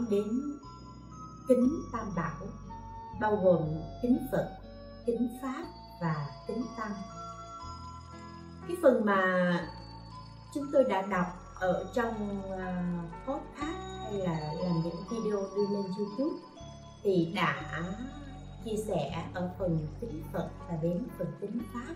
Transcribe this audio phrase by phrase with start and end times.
[0.00, 0.28] nói đến
[1.48, 2.46] kính tam bảo,
[3.20, 3.62] bao gồm
[4.02, 4.58] kính phật,
[5.06, 5.64] kính pháp
[6.00, 6.92] và kính tăng.
[8.68, 9.52] Cái phần mà
[10.54, 11.26] chúng tôi đã đọc
[11.60, 16.40] ở trong à, podcast hay là làm những video đưa lên youtube
[17.02, 17.82] thì đã
[18.64, 21.94] chia sẻ ở phần kính phật và đến phần kính pháp.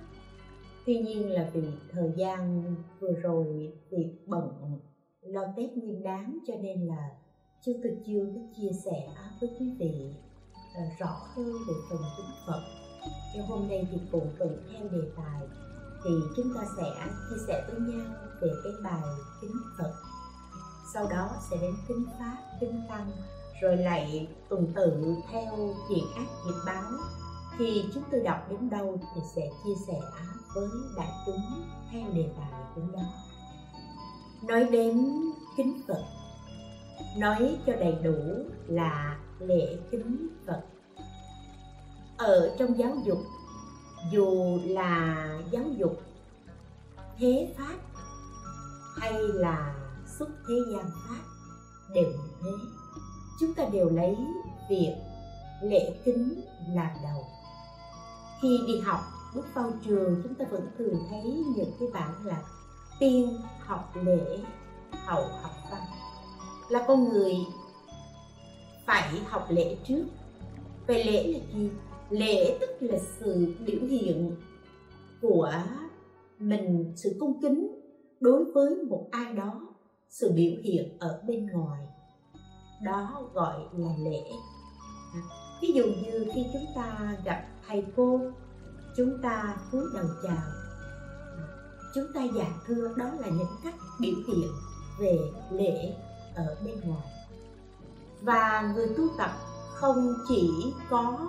[0.86, 2.64] Tuy nhiên là vì thời gian
[3.00, 4.78] vừa rồi việc bận
[5.20, 7.10] lo tết nguyên đáng cho nên là
[7.66, 9.08] chúng tôi chưa có chia sẻ
[9.40, 10.14] với quý vị
[10.74, 12.62] ờ, rõ hơn về phần kính phật.
[13.34, 15.40] Nhưng hôm nay thì cũng vẫn theo đề tài
[16.04, 16.90] thì chúng ta sẽ
[17.30, 18.06] chia sẻ với nhau
[18.40, 19.02] về cái bài
[19.40, 19.92] kính Phật.
[20.94, 23.10] Sau đó sẽ đến kính Pháp, kính Tăng
[23.62, 26.92] rồi lại tuần tự theo thiện ác nghiệp báo.
[27.58, 30.00] Thì chúng tôi đọc đến đâu thì sẽ chia sẻ
[30.54, 31.40] với đại chúng
[31.92, 33.02] theo đề tài của đó
[34.42, 35.06] nói đến
[35.56, 36.04] kính Phật
[37.16, 38.14] nói cho đầy đủ
[38.66, 40.62] là lễ kính Phật.
[42.16, 43.18] Ở trong giáo dục,
[44.12, 46.02] dù là giáo dục
[47.18, 47.76] thế pháp
[48.96, 49.74] hay là
[50.18, 51.22] xuất thế gian pháp
[51.94, 52.50] đều thế,
[53.40, 54.16] chúng ta đều lấy
[54.70, 54.94] việc
[55.62, 57.26] lễ kính làm đầu.
[58.42, 59.00] Khi đi học
[59.34, 62.42] bước vào trường, chúng ta vẫn thường thấy những cái bảng là
[62.98, 64.38] tiên học lễ
[64.92, 65.82] hậu học văn
[66.74, 67.34] là con người
[68.86, 70.04] phải học lễ trước.
[70.86, 71.70] Về lễ là gì
[72.10, 74.36] lễ tức là sự biểu hiện
[75.22, 75.52] của
[76.38, 77.80] mình, sự cung kính
[78.20, 79.60] đối với một ai đó,
[80.08, 81.86] sự biểu hiện ở bên ngoài.
[82.82, 84.22] Đó gọi là lễ.
[85.62, 88.20] Ví dụ như khi chúng ta gặp thầy cô,
[88.96, 90.42] chúng ta cúi đầu chào,
[91.94, 94.48] chúng ta dạ thưa, đó là những cách biểu hiện
[94.98, 95.18] về
[95.50, 95.94] lễ
[96.34, 97.06] ở bên ngoài.
[98.22, 99.30] Và người tu tập
[99.74, 101.28] không chỉ có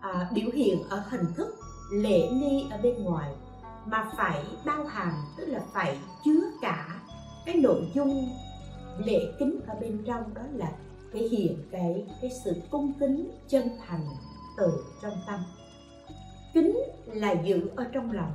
[0.00, 1.56] à, biểu hiện ở hình thức
[1.90, 3.34] lễ nghi ở bên ngoài
[3.86, 7.00] mà phải bao hàm tức là phải chứa cả
[7.46, 8.28] cái nội dung
[8.98, 10.72] lễ kính ở bên trong đó là
[11.12, 14.06] thể hiện cái cái sự cung kính chân thành
[14.56, 15.40] từ trong tâm.
[16.54, 18.32] Kính là giữ ở trong lòng.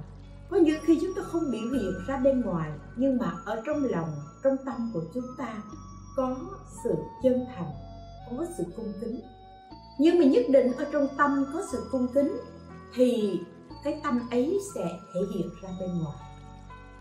[0.49, 3.83] Có những khi chúng ta không biểu hiện ra bên ngoài nhưng mà ở trong
[3.83, 4.09] lòng
[4.43, 5.63] trong tâm của chúng ta
[6.15, 6.37] có
[6.83, 7.71] sự chân thành,
[8.29, 9.19] có sự cung kính.
[9.99, 12.37] Nhưng mà nhất định ở trong tâm có sự cung kính
[12.95, 13.39] thì
[13.83, 16.17] cái tâm ấy sẽ thể hiện ra bên ngoài.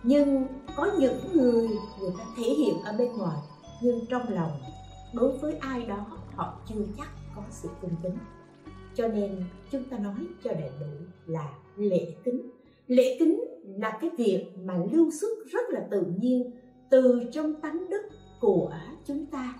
[0.03, 1.69] Nhưng có những người
[2.01, 3.39] người ta thể hiện ở bên ngoài,
[3.83, 4.61] nhưng trong lòng
[5.15, 8.19] đối với ai đó họ chưa chắc có sự cung kính.
[8.95, 10.87] Cho nên chúng ta nói cho đầy đủ
[11.27, 12.51] là lễ kính.
[12.87, 16.51] Lễ kính là cái việc mà lưu xuất rất là tự nhiên
[16.93, 18.03] từ trong tánh đức
[18.41, 18.71] của
[19.07, 19.55] chúng ta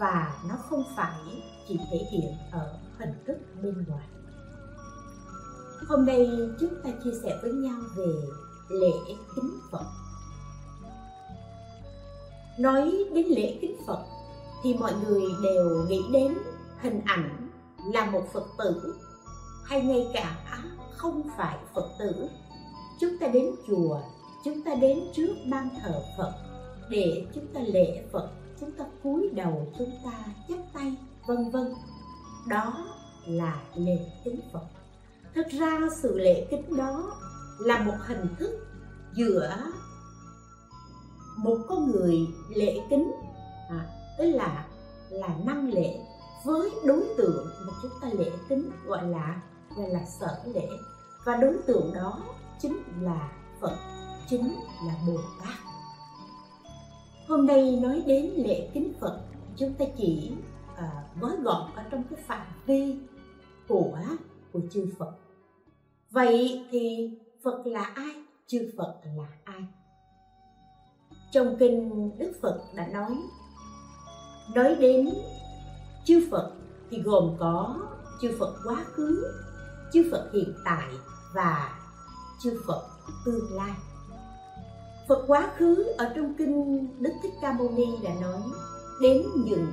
[0.00, 4.06] và nó không phải chỉ thể hiện ở hình thức bên ngoài.
[5.88, 6.28] Hôm nay
[6.60, 8.12] chúng ta chia sẻ với nhau về
[8.68, 8.92] lễ
[9.36, 9.84] kính phật.
[12.58, 14.04] Nói đến lễ kính phật
[14.62, 16.34] thì mọi người đều nghĩ đến
[16.80, 17.48] hình ảnh
[17.92, 18.94] là một phật tử,
[19.64, 20.36] hay ngay cả
[20.96, 22.28] không phải phật tử.
[23.00, 24.00] Chúng ta đến chùa,
[24.44, 26.45] chúng ta đến trước ban thờ phật
[26.90, 28.30] để chúng ta lễ phật
[28.60, 30.96] chúng ta cúi đầu chúng ta chắp tay
[31.26, 31.74] vân vân.
[32.48, 32.86] Đó
[33.26, 34.66] là lễ kính phật.
[35.34, 37.20] Thực ra sự lễ kính đó
[37.58, 38.66] là một hình thức
[39.14, 39.56] giữa
[41.36, 42.18] một con người
[42.54, 43.12] lễ kính
[43.70, 43.86] à,
[44.18, 44.66] tức là
[45.10, 46.00] là năng lễ
[46.44, 49.42] với đối tượng mà chúng ta lễ kính gọi là
[49.76, 50.68] gọi là sở lễ.
[51.24, 52.22] Và đối tượng đó
[52.60, 53.76] chính là phật
[54.28, 54.54] chính
[54.86, 55.65] là bồ tát
[57.28, 59.20] hôm nay nói đến lễ kính phật
[59.56, 60.32] chúng ta chỉ
[60.72, 62.96] uh, gói gọn ở trong cái phạm vi
[63.68, 63.98] của
[64.52, 65.12] của chư phật.
[66.10, 67.10] Vậy thì
[67.44, 68.22] phật là ai?
[68.46, 69.64] Chư phật là ai?
[71.32, 73.16] Trong kinh đức phật đã nói
[74.54, 75.08] nói đến
[76.04, 76.52] chư phật
[76.90, 77.76] thì gồm có
[78.20, 79.32] chư Phật quá khứ,
[79.92, 80.88] chư Phật hiện tại
[81.34, 81.78] và
[82.40, 82.82] chư Phật
[83.24, 83.74] tương lai.
[85.08, 88.40] Phật quá khứ ở trong kinh Đức Thích Ca Mâu Ni đã nói,
[89.02, 89.72] đến những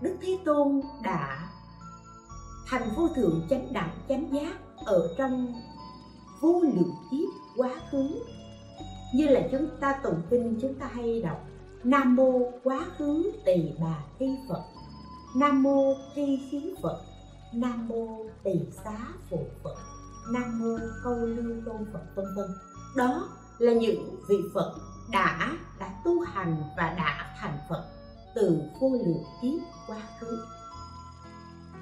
[0.00, 1.48] Đức Thế Tôn đã
[2.66, 5.54] thành vô thượng chánh đẳng chánh giác ở trong
[6.40, 8.08] vô lượng kiếp quá khứ.
[9.14, 11.44] Như là chúng ta tụng kinh, chúng ta hay đọc,
[11.84, 14.62] nam mô quá khứ tỳ bà thi phật,
[15.36, 17.00] nam mô thi khí phật,
[17.54, 18.52] nam mô tỳ
[18.84, 18.98] xá
[19.30, 19.76] phụ phật,
[20.32, 22.50] nam mô câu lưu tôn phật, vân vân.
[22.96, 23.28] Đó
[23.62, 24.74] là những vị phật
[25.10, 27.84] đã đã tu hành và đã thành phật
[28.34, 30.44] từ vô lượng kiếp quá khứ.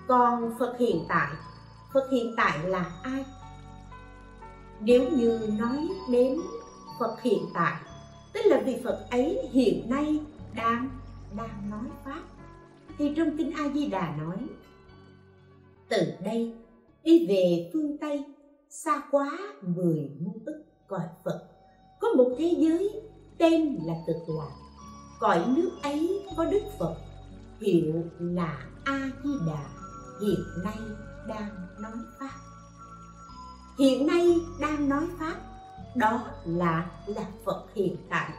[0.08, 1.30] Còn phật hiện tại,
[1.92, 3.24] phật hiện tại là ai?
[4.80, 6.40] Nếu như nói đến
[7.00, 7.80] phật hiện tại,
[8.32, 10.20] tức là vị phật ấy hiện nay
[10.54, 10.90] đang
[11.36, 12.22] đang nói pháp,
[12.98, 14.36] thì trong kinh a di đà nói,
[15.88, 16.54] từ đây
[17.02, 18.24] đi về phương tây,
[18.68, 21.49] xa quá mười muôn ức cõi phật
[22.00, 23.02] có một thế giới
[23.38, 24.50] tên là cực lạc.
[25.20, 26.96] Cõi nước ấy có đức phật.
[27.60, 29.80] Hiệu là a di đà
[30.20, 30.78] hiện nay
[31.28, 32.34] đang nói pháp.
[33.78, 35.36] Hiện nay đang nói pháp.
[35.96, 38.30] Đó là là phật hiện tại.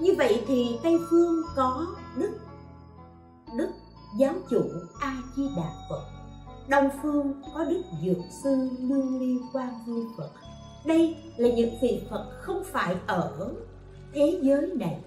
[0.00, 1.86] Như vậy thì tây phương có
[2.16, 2.38] đức.
[3.56, 3.70] Đức
[4.18, 4.62] giáo chủ
[5.00, 6.04] a di đà phật.
[6.68, 10.30] Đông phương có đức dược sư lương ly quan vương phật
[10.84, 13.52] đây là những vị phật không phải ở
[14.12, 15.00] thế giới này,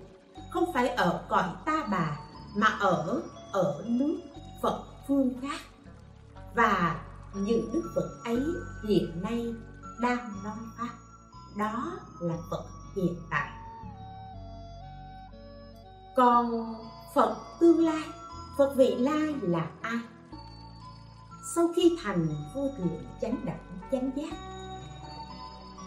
[0.50, 2.20] không phải ở cõi ta bà,
[2.56, 3.22] mà ở
[3.52, 4.18] ở nước
[4.62, 5.60] phật phương khác.
[6.56, 7.02] Và
[7.36, 8.44] những đức phật ấy
[8.88, 9.54] hiện nay
[10.00, 10.90] đang nói pháp
[11.56, 12.66] đó là phật
[12.96, 13.50] hiện tại.
[16.16, 16.76] Còn
[17.16, 18.04] phật tương lai,
[18.58, 20.00] phật vị lai là ai?
[21.56, 24.53] Sau khi thành vô thượng chánh đẳng, chánh giác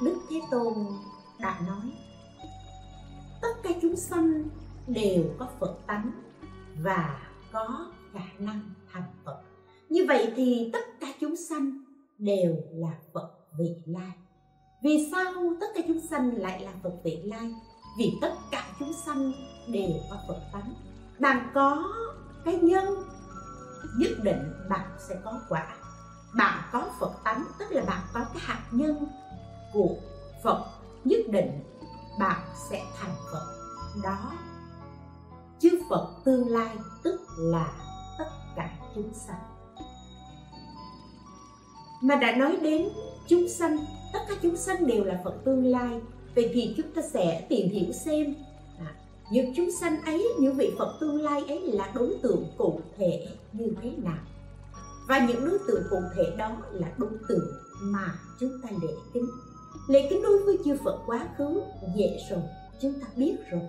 [0.02, 0.74] đức thế tôn
[1.40, 1.92] đã nói,
[3.42, 4.44] tất cả chúng sanh
[4.86, 6.10] đều có phật tánh
[6.82, 7.20] và
[7.52, 8.60] có khả năng
[8.92, 9.40] thành phật.
[9.88, 11.84] Như vậy thì tất cả chúng sanh
[12.18, 14.12] đều là phật vị lai.
[14.82, 17.54] Vì sao tất cả chúng sanh lại là phật vị lai?
[17.98, 19.32] Vì tất cả chúng sanh
[19.68, 20.74] đều có phật tánh.
[21.18, 21.84] Bạn có
[22.44, 22.84] cái nhân
[23.98, 25.76] nhất định bạn sẽ có quả.
[26.36, 29.06] Bạn có phật tánh, tức là bạn có cái hạt nhân
[29.72, 29.96] của
[30.44, 30.64] phật
[31.04, 31.50] nhất định
[32.18, 32.40] bạn
[32.70, 33.46] sẽ thành phật.
[34.02, 34.32] Đó.
[35.60, 37.72] Chứ phật tương lai tức là
[38.18, 39.40] tất cả chúng sanh.
[42.02, 42.88] Mà đã nói đến
[43.28, 43.78] chúng sanh
[44.12, 46.00] tất cả chúng sanh đều là phật tương lai
[46.34, 48.34] vậy thì chúng ta sẽ tìm hiểu xem
[48.78, 48.94] à,
[49.30, 53.26] những chúng sanh ấy những vị phật tương lai ấy là đối tượng cụ thể
[53.52, 54.18] như thế nào?
[55.08, 59.26] Và những đối tượng cụ thể đó là đối tượng mà chúng ta lễ kính
[59.88, 61.62] lễ kính đối với chư phật quá khứ,
[61.96, 62.42] dễ rồi,
[62.80, 63.62] chúng ta biết rồi.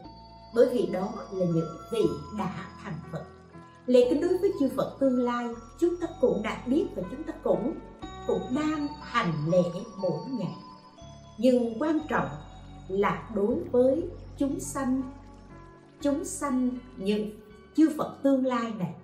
[0.56, 2.04] Bởi vì đó là những vị
[2.38, 3.24] đã thành phật.
[3.86, 5.48] Lễ kính đối với chư phật tương lai,
[5.80, 7.74] chúng ta cũng đã biết và chúng ta cũng
[8.28, 9.64] cũng đang hành lễ
[9.98, 10.56] mỗi ngày.
[11.38, 12.30] Nhưng quan trọng
[12.88, 15.02] là đối với chúng sanh
[16.02, 17.30] chúng sanh những
[17.76, 18.96] chư Phật tương lai này,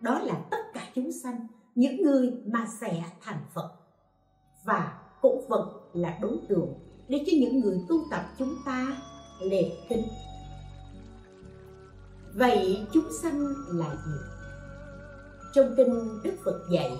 [0.00, 3.70] đó là tất cả chúng sanh, những người mà sẽ thành Phật.
[4.64, 6.74] Và cũng vẫn là đối tượng
[7.08, 8.96] để cho những người tu tập chúng ta
[9.40, 10.08] lệ kinh.
[12.34, 14.18] Vậy chúng sanh là gì?
[15.54, 16.98] Trong kinh đức phật dạy,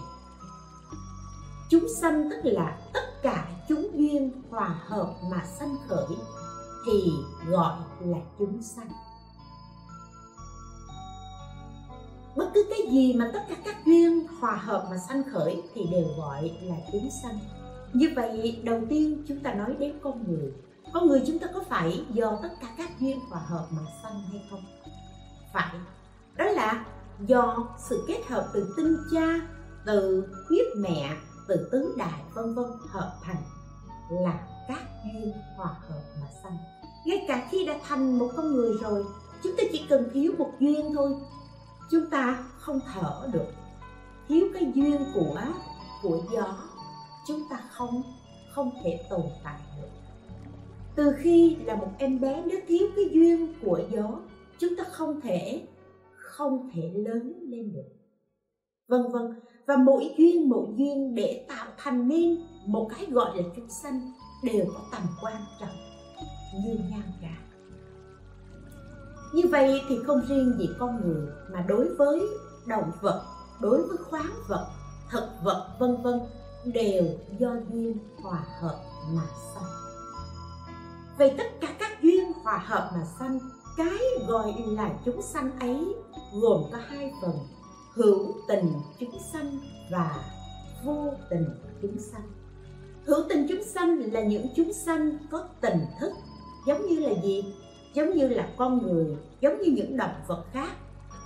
[1.70, 6.16] chúng sanh tức là tất cả chúng duyên hòa hợp mà sanh khởi
[6.86, 7.12] thì
[7.46, 8.88] gọi là chúng sanh.
[12.36, 15.86] Bất cứ cái gì mà tất cả các duyên hòa hợp mà sanh khởi thì
[15.90, 17.38] đều gọi là chúng sanh
[17.92, 20.52] như vậy, đầu tiên chúng ta nói đến con người.
[20.92, 24.22] Con người chúng ta có phải do tất cả các duyên hòa hợp mà sanh
[24.30, 24.64] hay không?
[25.52, 25.74] Phải.
[26.36, 26.84] Đó là
[27.26, 29.40] do sự kết hợp từ tinh cha,
[29.86, 31.16] từ huyết mẹ,
[31.48, 33.42] từ tứ đại, vân vân hợp thành
[34.10, 36.56] là các duyên hòa hợp mà sanh.
[37.06, 39.04] Ngay cả khi đã thành một con người rồi,
[39.42, 41.14] chúng ta chỉ cần thiếu một duyên thôi.
[41.90, 43.46] Chúng ta không thở được.
[44.28, 45.40] Thiếu cái duyên của
[46.02, 46.56] của gió
[47.28, 48.02] chúng ta không
[48.54, 49.88] không thể tồn tại được.
[50.94, 54.20] Từ khi là một em bé nếu thiếu cái duyên của gió,
[54.58, 55.66] chúng ta không thể
[56.14, 57.88] không thể lớn lên được.
[58.88, 63.42] Vân vân, và mỗi duyên mỗi duyên để tạo thành nên một cái gọi là
[63.56, 64.12] chúng sanh
[64.44, 65.76] đều có tầm quan trọng
[66.64, 67.36] như nhau cả.
[69.34, 72.20] Như vậy thì không riêng gì con người mà đối với
[72.66, 73.24] động vật,
[73.60, 74.70] đối với khoáng vật,
[75.10, 76.20] thực vật, vân vân
[76.64, 77.04] đều
[77.38, 79.22] do duyên hòa hợp mà
[79.54, 79.64] sanh.
[81.18, 83.38] Vậy tất cả các duyên hòa hợp mà sanh,
[83.76, 83.98] cái
[84.28, 85.94] gọi là chúng sanh ấy
[86.42, 87.32] gồm có hai phần,
[87.94, 89.58] hữu tình chúng sanh
[89.90, 90.24] và
[90.84, 91.44] vô tình
[91.82, 92.22] chúng sanh.
[93.06, 96.12] Hữu tình chúng sanh là những chúng sanh có tình thức,
[96.66, 97.54] giống như là gì?
[97.94, 100.70] Giống như là con người, giống như những động vật khác,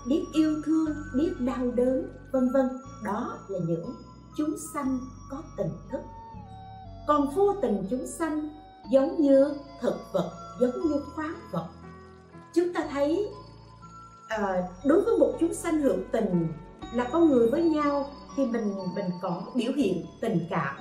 [0.09, 2.69] biết yêu thương, biết đau đớn, vân vân.
[3.05, 3.95] Đó là những
[4.37, 6.01] chúng sanh có tình thức.
[7.07, 8.49] Còn vô tình chúng sanh
[8.91, 11.69] giống như thực vật giống như khoáng vật.
[12.55, 13.29] Chúng ta thấy
[14.29, 16.49] à, đối với một chúng sanh hữu tình
[16.95, 20.77] là con người với nhau thì mình mình có biểu hiện tình cảm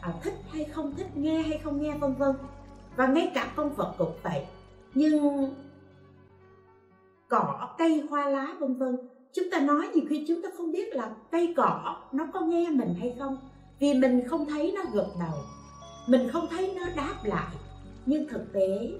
[0.00, 2.36] à, thích hay không thích nghe hay không nghe vân vân.
[2.96, 4.46] Và ngay cả con vật cũng vậy.
[4.94, 5.54] Nhưng
[7.28, 8.96] cỏ cây hoa lá vân vân
[9.34, 12.70] chúng ta nói nhiều khi chúng ta không biết là cây cỏ nó có nghe
[12.70, 13.36] mình hay không.
[13.80, 15.38] Vì mình không thấy nó gật đầu.
[16.06, 17.56] Mình không thấy nó đáp lại.
[18.06, 18.90] Nhưng thực tế,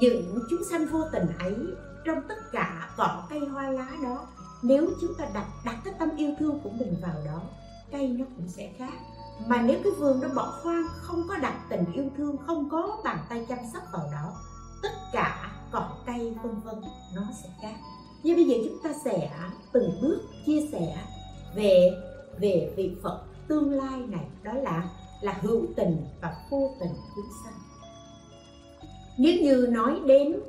[0.00, 1.56] những chúng sanh vô tình ấy,
[2.04, 4.26] trong tất cả cỏ cây hoa lá đó,
[4.62, 7.42] nếu chúng ta đặt đặt cái tâm yêu thương của mình vào đó,
[7.92, 8.92] cây nó cũng sẽ khác.
[9.46, 13.00] Mà nếu cái vườn đó bỏ hoang, không có đặt tình yêu thương, không có
[13.04, 14.32] bàn tay chăm sóc vào đó,
[14.82, 16.74] tất cả cỏ cây vân vân
[17.14, 17.74] nó sẽ khác
[18.22, 19.30] nhưng bây giờ chúng ta sẽ
[19.72, 21.04] từng bước chia sẻ
[21.54, 21.90] về
[22.40, 24.88] về vị phật tương lai này, đó là
[25.20, 27.54] là hữu tình và vô tình chúng sanh.
[29.18, 30.40] Nếu như nói đến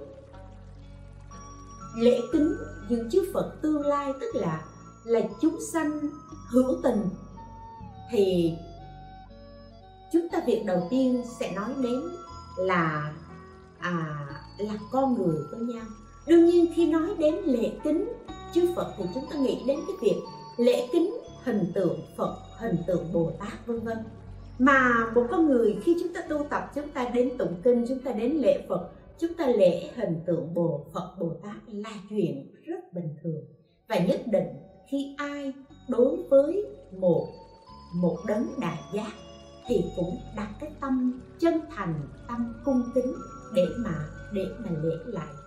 [1.97, 2.55] lễ kính
[2.89, 4.65] những chư Phật tương lai, tức là
[5.03, 5.99] là chúng sanh
[6.49, 7.09] hữu tình,
[8.11, 8.53] thì
[10.13, 12.01] chúng ta việc đầu tiên sẽ nói đến
[12.57, 13.13] là
[13.79, 15.85] à là con người với nhau
[16.31, 18.09] đương nhiên khi nói đến lễ kính,
[18.53, 20.21] chư Phật thì chúng ta nghĩ đến cái việc
[20.57, 23.97] lễ kính, hình tượng Phật, hình tượng Bồ Tát, vân vân.
[24.59, 27.99] Mà một con người khi chúng ta tu tập, chúng ta đến tụng kinh, chúng
[27.99, 32.55] ta đến lễ Phật, chúng ta lễ hình tượng Bồ Phật, Bồ Tát là chuyện
[32.65, 33.43] rất bình thường.
[33.89, 34.47] Và nhất định
[34.91, 35.53] khi ai
[35.89, 37.27] đối với một
[37.95, 39.11] một đấng đại giác
[39.67, 41.93] thì cũng đặt cái tâm chân thành,
[42.27, 43.13] tâm cung kính
[43.55, 45.40] để mà để mà lễ lại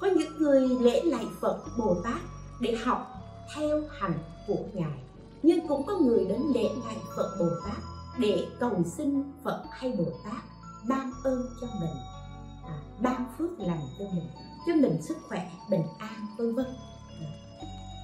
[0.00, 2.20] có những người lễ lại Phật Bồ Tát
[2.60, 3.06] để học
[3.54, 4.98] theo hành của ngài.
[5.42, 7.78] Nhưng cũng có người đến lễ lại Phật Bồ Tát
[8.18, 10.42] để cầu xin Phật hay Bồ Tát
[10.88, 11.96] ban ơn cho mình
[12.66, 14.26] à, ban phước lành cho mình
[14.66, 16.66] cho mình sức khỏe bình an vân vân.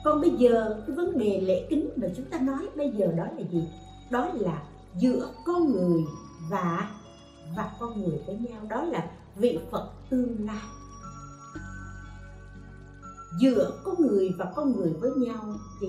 [0.05, 3.25] Còn bây giờ cái vấn đề lễ kính mà chúng ta nói bây giờ đó
[3.25, 3.69] là gì?
[4.11, 4.63] Đó là
[4.99, 6.05] giữa con người
[6.51, 6.91] và
[7.57, 8.61] và con người với nhau.
[8.69, 10.63] Đó là vị phật tương lai
[13.41, 15.89] giữa con người và con người với nhau thì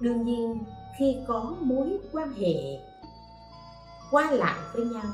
[0.00, 0.58] đương nhiên
[0.98, 2.54] khi có mối quan hệ
[4.10, 5.12] qua lại với nhau,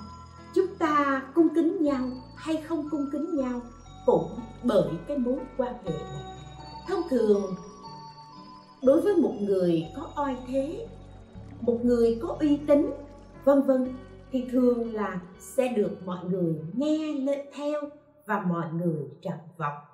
[0.54, 3.60] chúng ta cung kính nhau hay không cung kính nhau
[4.06, 4.30] cũng
[4.62, 6.24] bởi cái mối quan hệ này.
[6.88, 7.54] Thông thường,
[8.82, 10.86] đối với một người có oai thế,
[11.60, 12.90] một người có uy tín,
[13.44, 13.94] vân vân,
[14.32, 17.80] thì thường là sẽ được mọi người nghe lên theo
[18.26, 19.91] và mọi người trọng vọng.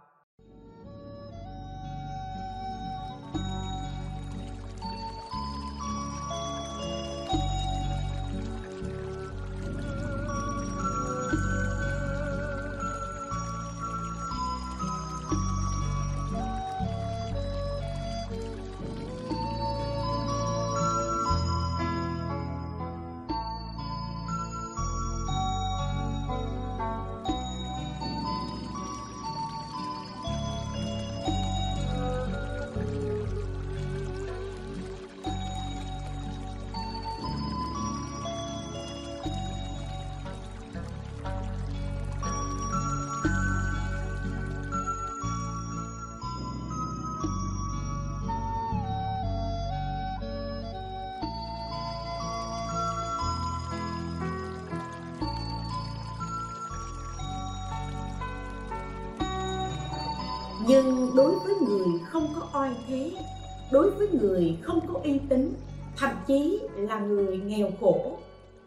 [67.68, 68.18] Nghèo khổ.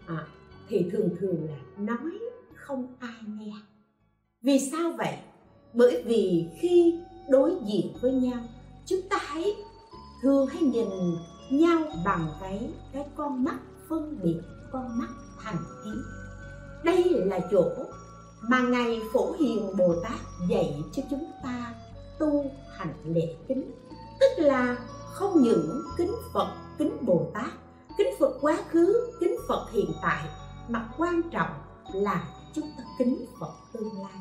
[0.08, 0.28] À,
[0.70, 2.20] thì thường thường là nói
[2.56, 3.54] không ai nghe.
[4.42, 5.18] Vì sao vậy?
[5.74, 8.40] Bởi vì khi đối diện với nhau
[8.86, 9.56] chúng ta hãy
[10.22, 10.88] thường hay nhìn
[11.52, 14.40] nhau bằng cái cái con mắt phân biệt
[14.72, 15.08] con mắt
[15.44, 16.04] thành kiến
[16.84, 17.66] đây là chỗ
[18.42, 21.74] mà ngài phổ hiền bồ tát dạy cho chúng ta
[22.20, 23.72] tu hành lễ kính.
[24.20, 24.78] Tức là
[25.14, 27.52] không những kính phật kính bồ tát
[27.98, 30.28] kính phật quá khứ, kính phật hiện tại.
[30.68, 31.50] Mà quan trọng
[31.94, 34.14] là chúng ta kính phật tương lai.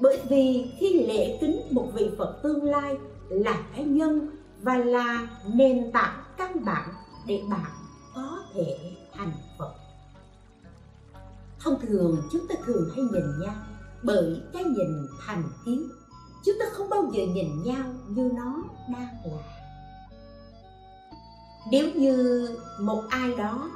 [0.00, 2.98] Bởi vì khi lễ kính một vị phật tương lai
[3.28, 4.30] là cái nhân
[4.62, 6.88] và là nền tảng căn bản
[7.26, 7.70] để bạn
[8.14, 9.74] có thể thành phật.
[11.60, 13.54] Thông thường chúng ta thường hay nhìn nhau
[14.02, 15.88] bởi cái nhìn thành kiến.
[16.44, 19.59] Chúng ta không bao giờ nhìn nhau như nó đang là
[21.70, 22.48] nếu như
[22.80, 23.70] một ai đó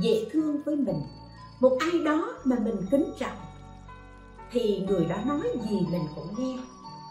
[0.00, 1.00] dễ thương với mình,
[1.60, 3.36] một ai đó mà mình kính trọng,
[4.50, 6.58] thì người đó nói gì mình cũng nghe.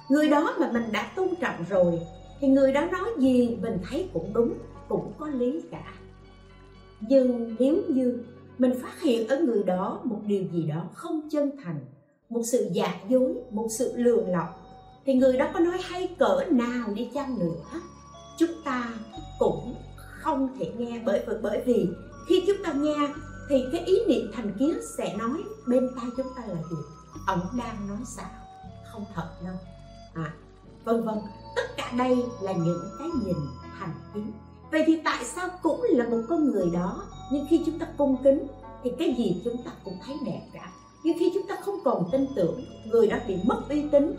[0.09, 1.99] Người đó mà mình đã tôn trọng rồi,
[2.39, 4.53] thì người đó nói gì mình thấy cũng đúng,
[4.87, 5.93] cũng có lý cả.
[6.99, 8.23] Nhưng nếu như
[8.57, 11.79] mình phát hiện ở người đó một điều gì đó không chân thành,
[12.29, 14.63] một sự giả dối, một sự lừa lọc,
[15.05, 17.81] thì người đó có nói hay cỡ nào đi chăng nữa,
[18.37, 18.89] chúng ta
[19.39, 19.75] cũng
[20.27, 21.89] không thể nghe bởi bởi vì
[22.27, 22.95] khi chúng ta nghe
[23.49, 26.77] thì cái ý niệm thành kiến sẽ nói bên tai chúng ta là gì?
[27.27, 28.29] Ông đang nói xạo,
[28.91, 29.55] không thật đâu.
[30.13, 30.33] À
[30.83, 31.15] vân vân.
[31.55, 33.35] Tất cả đây là những cái nhìn
[33.79, 34.31] thành kiến.
[34.71, 38.17] Vậy thì tại sao cũng là một con người đó, nhưng khi chúng ta cung
[38.23, 38.47] kính
[38.83, 40.71] thì cái gì chúng ta cũng thấy đẹp cả.
[41.03, 44.15] Nhưng khi chúng ta không còn tin tưởng, người đó bị mất uy tín.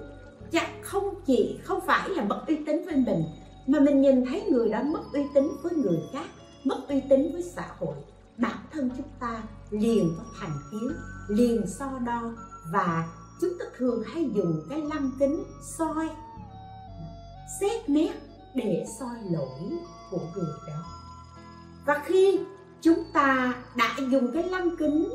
[0.53, 3.25] Chắc không chỉ không phải là mất uy tín với mình
[3.69, 6.27] mà mình nhìn thấy người đó mất uy tín với người khác,
[6.65, 7.95] mất uy tín với xã hội.
[8.37, 10.93] Bản thân chúng ta liền có thành kiến,
[11.29, 12.23] liền so đo
[12.73, 13.09] và
[13.41, 15.45] chúng ta thường hay dùng cái lăng kính
[15.79, 16.09] soi,
[17.61, 18.13] xét nét
[18.55, 19.79] để soi lỗi
[20.11, 20.85] của người đó.
[21.87, 22.41] Và khi
[22.81, 25.09] chúng ta đã dùng cái lăng kính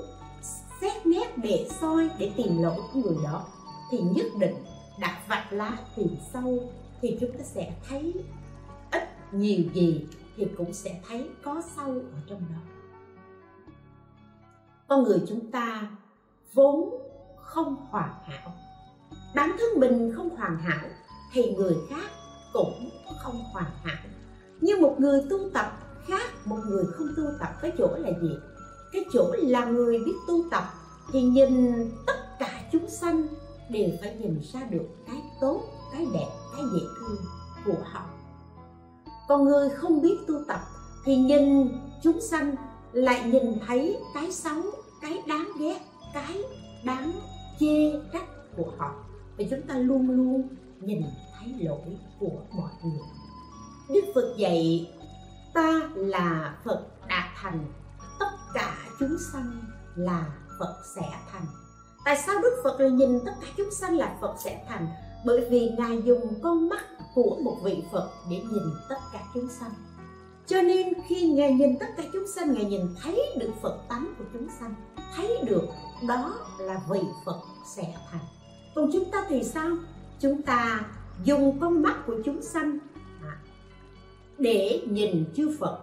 [0.81, 3.45] xét nét để soi, để tìm lỗi của người đó,
[3.91, 4.55] thì nhất định
[4.99, 6.59] đặt vạch lá tìm sâu
[7.01, 8.13] thì chúng ta sẽ thấy
[9.33, 10.05] nhiều gì
[10.37, 12.59] thì cũng sẽ thấy có sâu ở trong đó.
[14.87, 15.91] Con người chúng ta
[16.53, 16.89] vốn
[17.41, 18.53] không hoàn hảo.
[19.35, 20.87] Bản thân mình không hoàn hảo
[21.33, 22.09] thì người khác
[22.53, 22.89] cũng
[23.23, 24.03] không hoàn hảo.
[24.61, 28.37] Như một người tu tập khác, một người không tu tập, cái chỗ là gì?
[28.91, 30.63] Cái chỗ là người biết tu tập
[31.11, 31.73] thì nhìn
[32.07, 33.27] tất cả chúng sanh
[33.69, 37.17] đều phải nhìn ra được cái tốt, cái đẹp, cái dễ thương
[37.65, 38.05] của họ
[39.33, 40.59] còn người không biết tu tập
[41.05, 41.69] thì nhìn
[42.03, 42.55] chúng sanh
[42.91, 44.61] lại nhìn thấy cái xấu,
[45.01, 45.79] cái đáng ghét,
[46.13, 46.43] cái
[46.83, 47.11] đáng
[47.59, 48.93] chê trách của họ.
[49.37, 50.47] Và chúng ta luôn luôn
[50.81, 51.01] nhìn
[51.39, 53.07] thấy lỗi của mọi người.
[53.89, 54.91] Đức phật dạy,
[55.53, 57.65] ta là phật đạt thành,
[58.19, 59.61] tất cả chúng sanh
[59.95, 60.25] là
[60.59, 61.45] phật sẽ thành.
[62.05, 64.87] Tại sao đức phật lại nhìn tất cả chúng sanh là phật sẽ thành?
[65.25, 66.83] Bởi vì ngài dùng con mắt
[67.15, 69.71] của một vị phật để nhìn tất cả chúng sanh.
[70.47, 74.13] Cho nên khi ngài nhìn tất cả chúng sanh, ngài nhìn thấy được phật tánh
[74.17, 74.75] của chúng sanh,
[75.15, 75.67] thấy được
[76.07, 77.39] đó là vị phật
[77.75, 78.25] sẽ thành.
[78.75, 79.69] Còn chúng ta thì sao?
[80.19, 80.81] Chúng ta
[81.23, 82.79] dùng con mắt của chúng sanh
[83.21, 83.41] à,
[84.37, 85.79] để nhìn chư phật.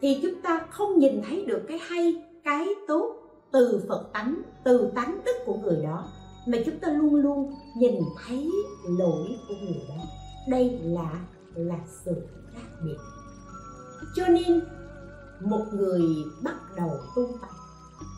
[0.00, 3.14] Thì chúng ta không nhìn thấy được cái hay, cái tốt
[3.52, 6.08] từ phật tánh, từ tánh đức của người đó,
[6.46, 7.94] mà chúng ta luôn luôn nhìn
[8.26, 8.50] thấy
[8.98, 10.04] lỗi của người đó
[10.48, 11.10] đây là
[11.54, 12.14] là sự
[12.54, 12.96] khác biệt.
[14.14, 14.60] Cho nên,
[15.40, 16.02] một người
[16.42, 17.50] bắt đầu tu tập,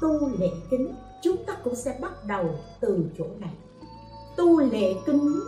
[0.00, 3.54] tu lễ kính, chúng ta cũng sẽ bắt đầu từ chỗ này.
[4.36, 5.40] Tu lễ kính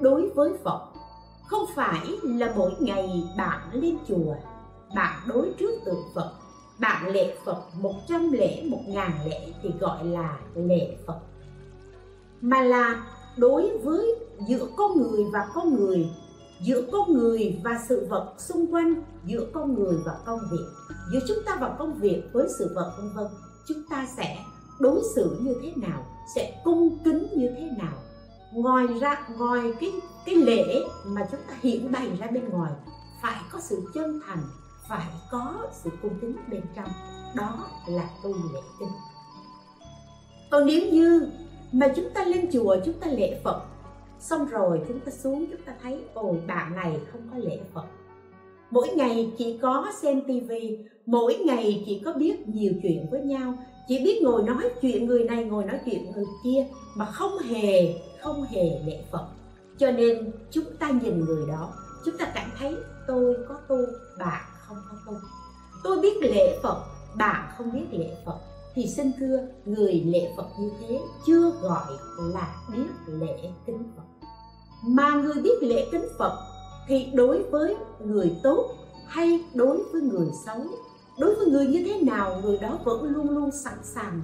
[0.00, 0.80] đối với phật
[1.46, 4.34] không phải là mỗi ngày bạn lên chùa,
[4.94, 6.32] bạn đối trước tượng phật.
[6.78, 11.18] Bạn lễ phật một trăm lễ một ngàn lễ thì gọi là lễ phật.
[12.40, 14.16] Mà là đối với
[14.48, 16.10] giữa con người và con người,
[16.60, 20.64] giữa con người và sự vật xung quanh, giữa con người và công việc.
[21.12, 23.26] Giữa chúng ta và công việc với sự vật, vân vân.
[23.68, 24.38] Chúng ta sẽ
[24.80, 27.94] đối xử như thế nào, sẽ cung kính như thế nào.
[28.52, 29.92] Ngoài ra, ngoài cái
[30.26, 32.72] cái lễ mà chúng ta hiện bày ra bên ngoài,
[33.22, 34.42] phải có sự chân thành,
[34.88, 36.88] phải có sự cung kính bên trong.
[37.36, 38.88] Đó là tu lễ kính
[40.54, 41.28] còn nếu như
[41.72, 43.62] mà chúng ta lên chùa, chúng ta lễ phật.
[44.20, 47.84] Xong rồi chúng ta xuống, chúng ta thấy, ồ, bạn này không có lễ phật.
[48.70, 53.54] Mỗi ngày chỉ có xem tivi mỗi ngày chỉ có biết nhiều chuyện với nhau.
[53.88, 57.94] Chỉ biết ngồi nói chuyện người này, ngồi nói chuyện người kia, mà không hề
[58.20, 59.26] không hề lễ phật.
[59.78, 61.72] Cho nên chúng ta nhìn người đó,
[62.04, 63.76] chúng ta cảm thấy, tôi có tu,
[64.18, 65.18] bạn không có tu.
[65.84, 66.84] Tôi biết lễ phật,
[67.16, 68.38] bạn không biết lễ phật
[68.74, 74.26] thì xin thưa, người lễ phật như thế chưa gọi là biết lễ kính phật.
[74.86, 76.38] Mà người biết lễ kính phật
[76.88, 78.70] thì đối với người tốt
[79.06, 80.60] hay đối với người xấu?
[81.18, 84.22] Đối với người như thế nào, người đó vẫn luôn luôn sẵn sàng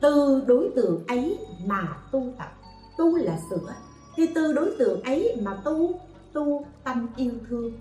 [0.00, 2.52] từ đối tượng ấy mà tu tập.
[2.98, 3.74] Tu là sửa,
[4.16, 6.00] thì từ đối tượng ấy mà tu
[6.32, 7.72] tu tâm yêu thương.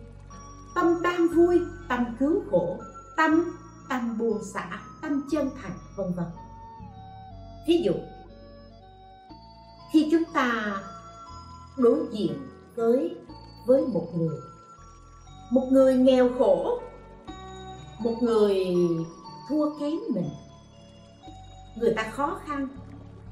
[0.75, 2.77] Tâm đang vui, tâm cứu khổ,
[3.17, 3.51] tâm
[3.89, 6.25] tâm buông xả tâm chân thành, vân vân.
[7.65, 7.93] Thí dụ,
[9.91, 10.77] khi chúng ta
[11.77, 12.33] đối diện
[12.75, 13.15] với
[13.65, 14.37] với một người
[15.49, 16.79] một người nghèo khổ,
[17.99, 18.65] một người
[19.49, 20.29] thua kém mình,
[21.75, 22.67] người ta khó khăn,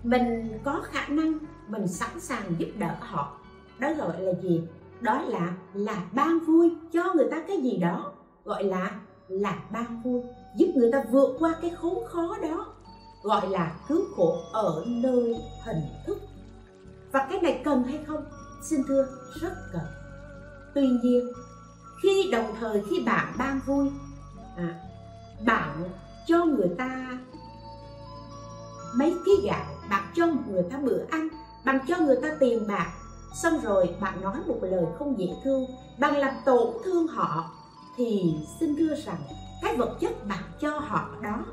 [0.03, 1.33] mình có khả năng,
[1.67, 3.37] mình sẵn sàng giúp đỡ họ.
[3.79, 4.61] Đó gọi là gì?
[5.01, 6.71] Đó là là ban vui.
[6.93, 8.11] Cho người ta cái gì đó,
[8.45, 8.91] gọi là
[9.27, 10.21] là ban vui
[10.55, 12.65] giúp người ta vượt qua cái khốn khó đó
[13.23, 16.17] gọi là cứu khổ ở nơi hình thức.
[17.11, 18.25] Và cái này cần hay không?
[18.63, 19.07] Xin thưa
[19.41, 19.85] rất cần.
[20.75, 21.31] Tuy nhiên
[22.03, 23.91] khi đồng thời khi bạn ban vui
[24.57, 24.79] à,
[25.45, 25.83] bạn
[26.27, 27.17] cho người ta
[28.95, 31.27] mấy ký gạo bạn cho người ta bữa ăn
[31.65, 32.91] bạn cho người ta tiền bạc
[33.33, 35.65] xong rồi bạn nói một lời không dễ thương
[35.99, 37.51] bạn làm tổn thương họ
[37.97, 39.21] thì xin thưa rằng
[39.61, 41.45] cái vật chất bạn cho họ đó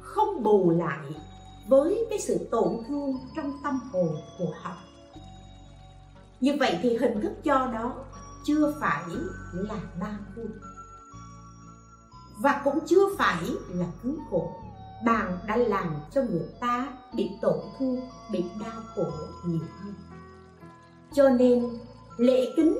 [0.00, 1.06] không bù lại
[1.68, 4.76] với cái sự tổn thương trong tâm hồn của họ.
[6.40, 7.94] Như vậy thì hình thức cho đó
[8.44, 9.04] chưa phải
[9.52, 10.46] là ba vui
[12.38, 14.52] và cũng chưa phải là cứu khổ.
[15.04, 18.00] Bạn đã làm cho người ta bị tổn thương,
[18.32, 19.06] bị đau khổ
[19.44, 19.94] nhiều hơn.
[21.12, 21.78] Cho nên,
[22.16, 22.78] lễ kính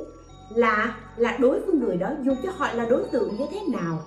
[0.48, 3.98] là là đối với người đó, dù cho họ là đối tượng như thế nào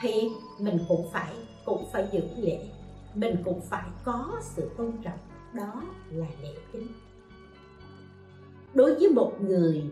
[0.00, 1.32] thì mình cũng phải
[1.64, 2.68] cũng phải giữ lễ.
[3.14, 5.18] Mình cũng phải có sự tôn trọng.
[5.52, 6.86] Đó là lễ kính.
[8.74, 9.82] Đối với một người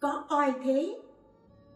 [0.00, 1.00] có oai thế,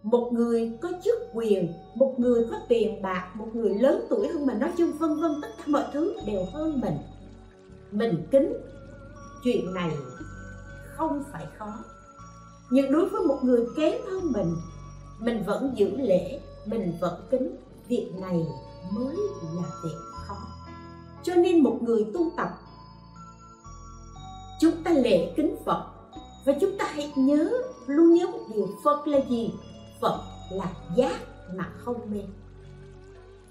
[0.02, 4.46] một người có chức quyền, một người có tiền bạc, một người lớn tuổi hơn
[4.46, 6.96] mình, nói chung vân vân, tất cả mọi thứ đều hơn mình
[7.94, 8.52] mình kính,
[9.44, 9.90] chuyện này
[10.86, 11.78] không phải khó.
[12.70, 14.54] Nhưng đối với một người kém hơn mình
[15.18, 17.56] mình vẫn giữ lễ mình vẫn kính,
[17.88, 18.46] việc này
[18.90, 19.16] mới
[19.54, 19.96] là việc
[20.26, 20.36] khó.
[21.22, 22.48] Cho nên một người tu tập,
[24.60, 25.86] chúng ta lễ kính phật.
[26.44, 27.52] Và chúng ta hãy nhớ,
[27.86, 29.54] luôn nhớ một điều, phật là gì?
[30.00, 31.20] Phật là giác
[31.54, 32.22] mà không mê.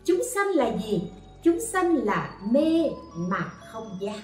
[0.06, 1.12] Chúng sanh là gì?
[1.44, 4.22] Chúng sanh là mê mà không giác.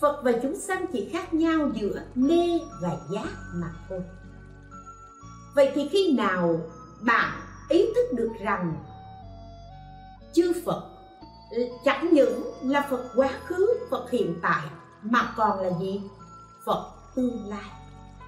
[0.00, 4.00] Phật và chúng sanh chỉ khác nhau giữa mê và giác mà thôi.
[5.54, 6.60] Vậy thì khi nào
[7.00, 8.76] bạn ý thức được rằng
[10.32, 10.82] chư phật,
[11.84, 14.66] chẳng những là phật quá khứ, phật hiện tại,
[15.02, 16.02] mà còn là gì?
[16.66, 17.70] Phật tương lai.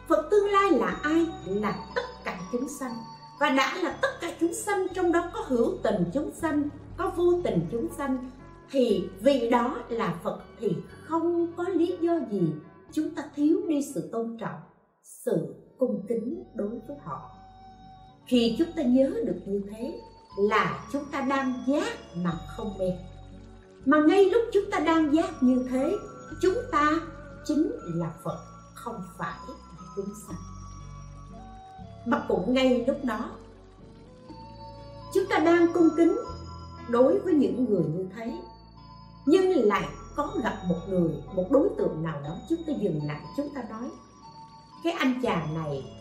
[0.09, 1.27] Phật tương lai là ai?
[1.47, 2.95] Là tất cả chúng sanh.
[3.41, 7.13] Và đã là tất cả chúng sanh, trong đó có hữu tình chúng sanh, có
[7.17, 8.31] vô tình chúng sanh,
[8.71, 12.53] thì vì đó là phật thì không có lý do gì
[12.93, 14.61] chúng ta thiếu đi sự tôn trọng,
[15.03, 17.31] sự cung kính đối với họ
[18.29, 20.01] khi chúng ta nhớ được như thế
[20.37, 22.93] là chúng ta đang giác mà không mê
[23.89, 25.97] mà ngay lúc chúng ta đang giác như thế,
[26.43, 27.01] chúng ta
[27.45, 28.39] chính là phật,
[28.75, 30.37] không phải là chúng sanh.
[32.07, 33.31] Mà cũng ngay lúc đó,
[35.15, 36.17] chúng ta đang cung kính
[36.89, 38.39] đối với những người như thế,
[39.27, 43.21] nhưng lại có gặp một người, một đối tượng nào đó, chúng ta dừng lại,
[43.37, 43.91] chúng ta nói,
[44.85, 45.98] cái anh chàng này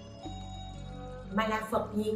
[1.34, 2.14] mà là phật gì?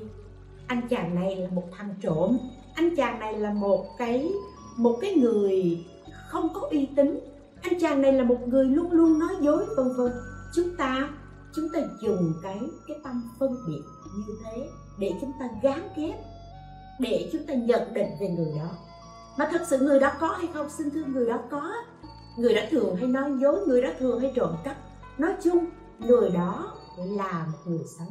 [0.68, 2.38] Anh chàng này là một thằng trộm.
[2.76, 4.32] Anh chàng này là một cái
[4.78, 5.86] một cái người
[6.28, 7.20] không có uy tín.
[7.62, 10.12] Anh chàng này là một người luôn luôn nói dối, vân vân.
[10.56, 11.10] Chúng ta
[11.56, 13.82] chúng ta dùng cái cái tâm phân biệt
[14.16, 14.68] như thế
[15.00, 16.16] để chúng ta gán ghép,
[17.00, 18.70] để chúng ta nhận định về người đó.
[19.38, 20.70] Mà thật sự người đó có hay không?
[20.70, 21.74] Xin thưa người đó có.
[22.38, 24.78] Người đó thường hay nói dối, người đó thường hay trộm cắp.
[25.18, 25.66] Nói chung,
[26.00, 28.08] người đó là một người xấu.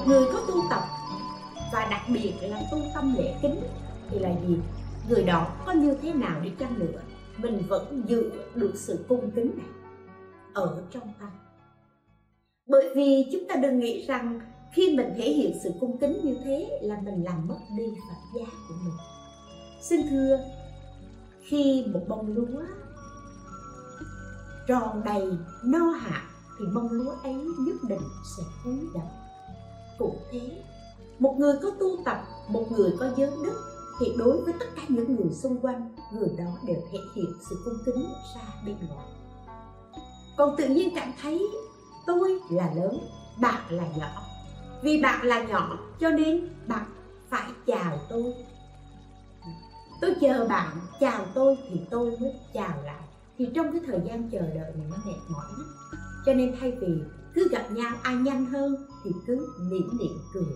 [0.00, 0.82] Một người có tu tập
[1.72, 3.60] và đặc biệt là tu tâm lễ kính
[4.10, 4.58] thì là gì?
[5.08, 7.00] Người đó có như thế nào đi chăng nữa,
[7.38, 9.66] mình vẫn giữ được sự cung kính này
[10.54, 11.28] ở trong tâm.
[12.66, 14.40] Bởi vì chúng ta đừng nghĩ rằng
[14.72, 18.38] khi mình thể hiện sự cung kính như thế là mình làm mất đi phật
[18.38, 18.94] gia của mình.
[19.82, 20.38] Xin thưa,
[21.42, 22.62] khi một bông lúa
[24.68, 28.02] tròn đầy no hạt thì bông lúa ấy nhất định
[28.36, 29.19] sẽ cúi đầu
[30.00, 30.62] cũng thế
[31.18, 33.62] một người có tu tập, một người có giới đức,
[34.00, 37.56] thì đối với tất cả những người xung quanh, người đó đều thể hiện sự
[37.64, 39.06] cung kính ra bên ngoài.
[40.36, 41.48] Còn tự nhiên cảm thấy,
[42.06, 42.98] tôi là lớn,
[43.40, 44.22] bạn là nhỏ.
[44.82, 46.86] Vì bạn là nhỏ, cho nên bạn
[47.28, 48.34] phải chào tôi.
[50.00, 53.02] Tôi chờ bạn, chào tôi thì tôi mới chào lại.
[53.38, 55.66] Thì trong cái thời gian chờ đợi này nó mệt mỏi lắm.
[56.26, 57.02] Cho nên thay vì
[57.34, 60.54] cứ gặp nhau ai nhanh hơn thì cứ mỉm miệng cười.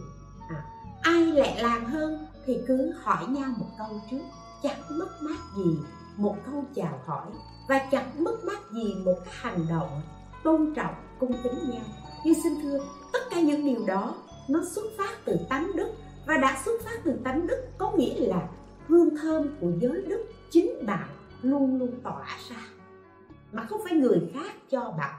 [0.49, 0.65] À,
[1.03, 4.23] ai lẹ làng hơn thì cứ hỏi nhau một câu trước.
[4.63, 5.79] Chẳng mất mát gì
[6.17, 7.27] một câu chào hỏi.
[7.69, 10.03] Và chẳng mất mát gì một cái hành động
[10.45, 11.85] tôn trọng cung kính nhau.
[12.25, 12.79] Nhưng xin thưa
[13.13, 14.15] tất cả những điều đó
[14.49, 15.93] nó xuất phát từ tánh đức.
[16.27, 18.49] Và đã xuất phát từ tánh đức có nghĩa là
[18.89, 21.09] hương thơm của giới đức chính bạn
[21.43, 22.57] luôn luôn tỏa ra.
[23.53, 25.15] Mà không phải người khác cho bạn.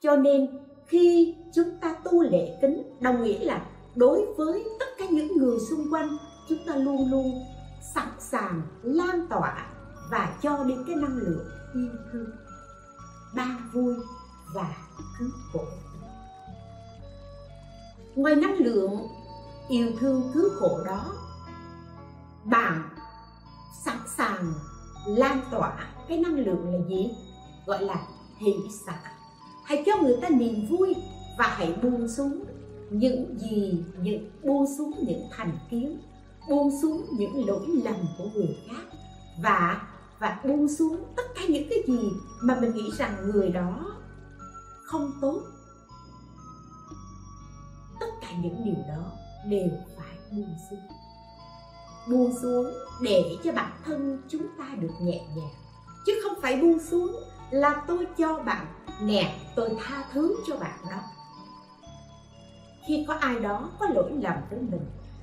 [0.00, 0.58] Cho nên
[0.92, 5.58] khi chúng ta tu lễ kính, đồng nghĩa là đối với tất cả những người
[5.70, 6.16] xung quanh,
[6.48, 7.44] chúng ta luôn luôn
[7.94, 9.66] sẵn sàng lan tỏa
[10.10, 12.30] và cho đi cái năng lượng yêu thương
[13.36, 13.94] ban vui
[14.54, 14.76] và
[15.18, 15.64] cứu khổ.
[18.14, 19.08] Ngoài năng lượng
[19.68, 21.12] yêu thương cứu khổ đó,
[22.44, 22.82] bạn
[23.84, 24.52] sẵn sàng
[25.06, 25.72] lan tỏa
[26.08, 27.10] cái năng lượng là gì?
[27.66, 27.96] Gọi là
[28.38, 28.54] hỷ
[28.86, 28.98] xả
[29.64, 30.94] hãy cho người ta niềm vui
[31.38, 32.44] và hãy buông xuống
[32.90, 35.98] những gì, những, buông xuống những thành kiến,
[36.48, 38.82] buông xuống những lỗi lầm của người khác
[39.42, 42.10] và và buông xuống tất cả những cái gì
[42.42, 43.92] mà mình nghĩ rằng người đó
[44.84, 45.40] không tốt.
[48.00, 49.12] Tất cả những điều đó
[49.46, 50.80] đều phải buông xuống.
[52.08, 52.66] Buông xuống
[53.02, 55.54] để cho bản thân chúng ta được nhẹ nhàng,
[56.06, 57.16] chứ không phải buông xuống
[57.50, 58.66] là tôi cho bạn
[59.06, 60.98] nè, tôi tha thứ cho bạn đó.
[62.86, 64.80] Khi có ai đó có lỗi lầm với mình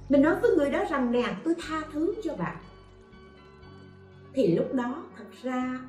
[0.10, 2.58] mình nói với người đó rằng, nè, tôi tha thứ cho bạn.
[4.34, 5.80] Thì lúc đó, thật ra,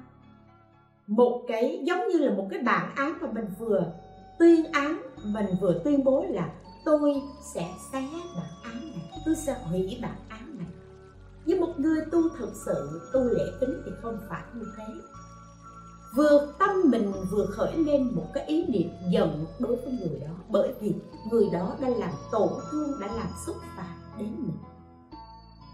[1.07, 3.93] một cái, giống như là một cái bản án mà mình vừa
[4.39, 6.49] tuyên án, mình vừa tuyên bố là
[6.85, 7.23] tôi
[7.55, 8.01] sẽ xé
[8.37, 10.69] bản án này, tôi sẽ hủy bản án này.
[11.45, 14.85] Nhưng một người tu thực sự, tu lễ tính thì không phải như thế
[16.15, 20.35] vừa tâm mình vừa khởi lên một cái ý niệm giận đối với người đó.
[20.49, 20.95] Bởi vì
[21.31, 24.59] người đó đã làm tổn thương, đã làm xúc phạm đến mình.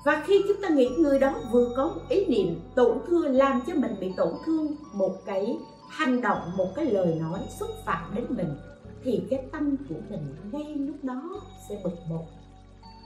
[0.05, 3.61] Và khi chúng ta nghĩ người đó vừa có một ý niệm tổn thương, làm
[3.66, 8.14] cho mình bị tổn thương, một cái hành động, một cái lời nói xúc phạm
[8.14, 8.57] đến mình,
[9.05, 12.25] thì cái tâm của mình ngay lúc đó sẽ bực bội,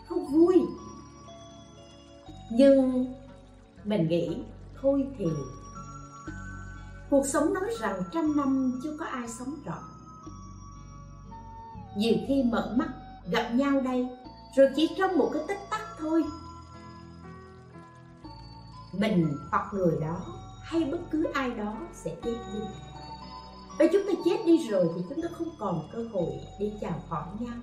[0.08, 0.62] không vui.
[2.52, 3.06] Nhưng
[3.84, 4.36] mình nghĩ
[4.82, 5.26] thôi thì
[7.10, 9.82] cuộc sống nói rằng trăm năm chưa có ai sống trọn.
[11.96, 12.88] Nhiều khi mở mắt,
[13.30, 14.08] gặp nhau đây,
[14.56, 16.24] rồi chỉ trong một cái tích tắc thôi.
[18.92, 20.20] Mình hoặc người đó,
[20.62, 22.60] hay bất cứ ai đó sẽ chết đi.
[23.78, 27.02] Và chúng ta chết đi rồi thì chúng ta không còn cơ hội để chào
[27.08, 27.56] hỏi nhau.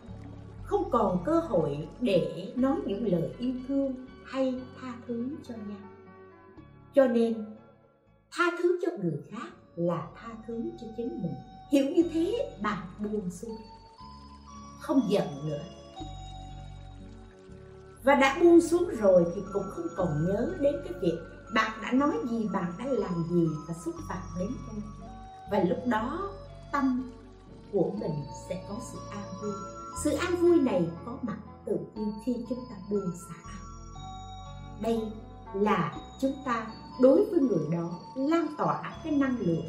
[0.63, 5.89] Không còn cơ hội để nói những lời yêu thương hay tha thứ cho nhau.
[6.95, 7.56] Cho nên
[8.31, 11.33] tha thứ cho người khác là tha thứ cho chính mình.
[11.71, 13.57] Hiểu như thế, bạn buông xuống.
[14.79, 15.63] Không giận nữa.
[18.03, 21.17] Và đã buông xuống rồi thì cũng không còn nhớ đến cái việc
[21.53, 24.81] bạn đã nói gì, bạn đã làm gì và xúc phạm đến tôi
[25.51, 26.29] và lúc đó,
[26.71, 27.11] tâm
[27.71, 29.53] của mình sẽ có sự an vui.
[30.03, 33.51] Sự an vui này có mặt tự nhiên khi chúng ta buông xả.
[34.81, 35.01] Đây
[35.53, 36.67] là chúng ta
[37.01, 39.65] đối với người đó, lan tỏa cái năng lượng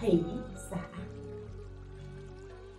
[0.00, 0.22] hỷ
[0.70, 0.76] xả.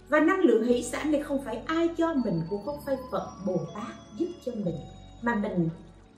[0.09, 3.31] Và năng lượng hỷ xả này không phải ai cho mình cũng không phải phật,
[3.45, 4.77] bồ tát giúp cho mình,
[5.21, 5.69] mà mình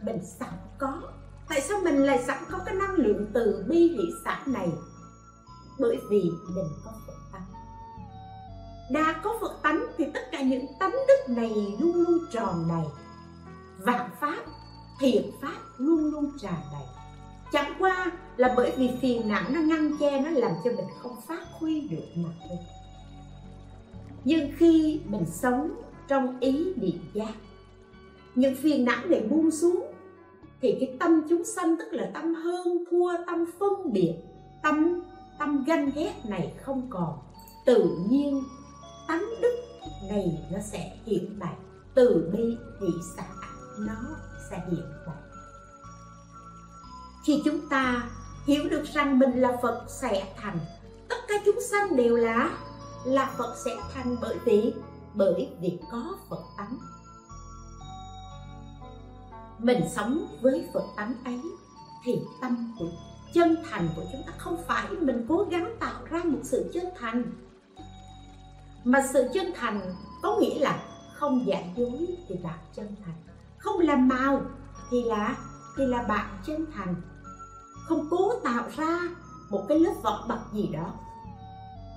[0.01, 1.01] mình sẵn có.
[1.49, 4.69] Tại sao mình lại sẵn có cái năng lượng từ bi hỷ xả này?
[5.79, 6.21] Bởi vì
[6.55, 7.47] mình có phật tánh.
[8.91, 12.85] Đã có phật tánh thì tất cả những tánh đức này luôn luôn tròn đầy.
[13.77, 14.43] Vạn pháp,
[14.99, 16.94] thiện pháp luôn luôn tràn đầy
[17.55, 21.15] chẳng qua là bởi vì phiền não nó ngăn che, nó làm cho mình không
[21.27, 22.57] phát huy được mà thôi
[24.25, 25.71] nhưng khi mình sống
[26.07, 27.33] trong ý niệm giác,
[28.35, 29.85] những phiền não này buông xuống,
[30.61, 34.15] thì cái tâm chúng sanh, tức là tâm hơn thua, tâm phân biệt,
[34.63, 35.01] tâm
[35.39, 37.19] tâm ganh ghét này không còn.
[37.65, 38.43] Tự nhiên,
[39.07, 39.55] tánh đức
[40.09, 41.55] này nó sẽ hiện bày
[41.95, 43.27] từ bi hỷ xã
[43.79, 44.15] nó
[44.49, 45.24] sẽ hiện bày
[47.25, 48.03] khi chúng ta
[48.47, 50.59] hiểu được rằng mình là phật sẽ thành,
[51.09, 52.57] tất cả chúng sanh đều là
[53.05, 54.73] là phật sẽ thành bởi vì
[55.13, 56.77] bởi vì có phật tánh.
[59.59, 61.41] Mình sống với phật tánh ấy
[62.03, 62.89] thì tâm của
[63.33, 66.85] chân thành của chúng ta không phải mình cố gắng tạo ra một sự chân
[66.99, 67.23] thành.
[68.83, 70.83] Mà sự chân thành có nghĩa là
[71.13, 73.15] không giả dối thì bạn chân thành,
[73.57, 74.41] không làm màu
[74.91, 75.35] thì là
[75.77, 76.95] thì là bạn chân thành
[77.85, 78.99] không cố tạo ra
[79.49, 80.93] một cái lớp vỏ bọc gì đó.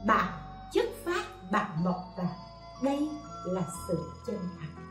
[0.07, 0.33] Bạn
[0.73, 2.37] chất phát bạn mọc vào
[2.83, 3.09] đây
[3.45, 4.85] là sự chân thành.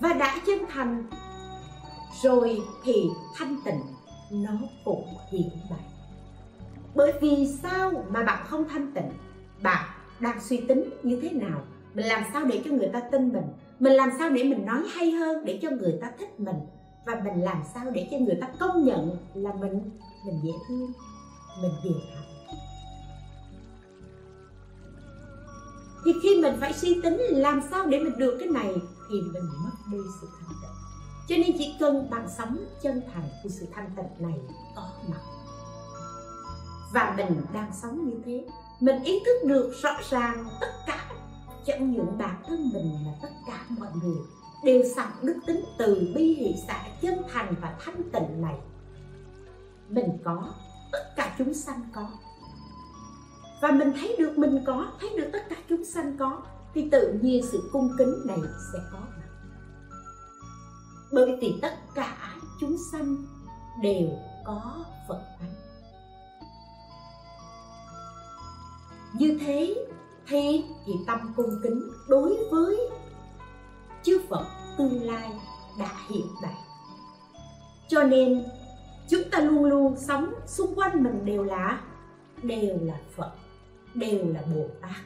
[0.00, 1.06] Và đã chân thành,
[2.22, 3.82] rồi thì thanh tịnh,
[4.30, 4.52] nó
[4.84, 5.84] cũng hiện bày.
[6.94, 9.10] Bởi vì sao mà bạn không thanh tịnh?
[9.62, 9.84] Bạn
[10.20, 11.60] đang suy tính như thế nào?
[11.94, 13.44] Mình làm sao để cho người ta tin mình?
[13.80, 16.56] Mình làm sao để mình nói hay hơn để cho người ta thích mình?
[17.06, 19.90] Và mình làm sao để cho người ta công nhận là mình
[20.26, 20.92] mình dễ thương,
[21.62, 22.24] mình hiền hậu
[26.04, 28.74] thì khi mình phải suy tính làm sao để mình được cái này,
[29.10, 30.70] thì mình mất đi sự thanh tịnh.
[31.28, 34.38] Cho nên chỉ cần bạn sống chân thành thì sự thanh tịnh này
[34.76, 35.20] có mặt.
[36.94, 38.46] Và mình đang sống như thế,
[38.80, 41.12] mình ý thức được rõ ràng tất cả,
[41.66, 44.18] chẳng những bản thân mình mà tất cả mọi người
[44.64, 48.58] đều sẵn đức tính từ bi hỷ xã chân thành và thanh tịnh này.
[49.88, 50.54] Mình có,
[50.92, 52.08] tất cả chúng sanh có.
[53.62, 56.42] Và mình thấy được mình có, thấy được tất cả chúng sanh có,
[56.74, 58.38] thì tự nhiên sự cung kính này
[58.72, 59.28] sẽ có mặt.
[61.12, 63.16] Bởi vì tất cả chúng sanh
[63.82, 64.08] đều
[64.44, 65.54] có phật tánh
[69.18, 69.86] như thế
[70.26, 72.90] thì thì tâm cung kính đối với
[74.04, 74.46] chư Phật
[74.78, 75.30] tương lai
[75.78, 76.54] đã hiện đại.
[77.88, 78.44] cho nên,
[79.08, 81.80] chúng ta luôn luôn sống xung quanh mình đều là
[82.42, 83.30] đều là Phật,
[83.94, 84.96] đều là Bồ Tát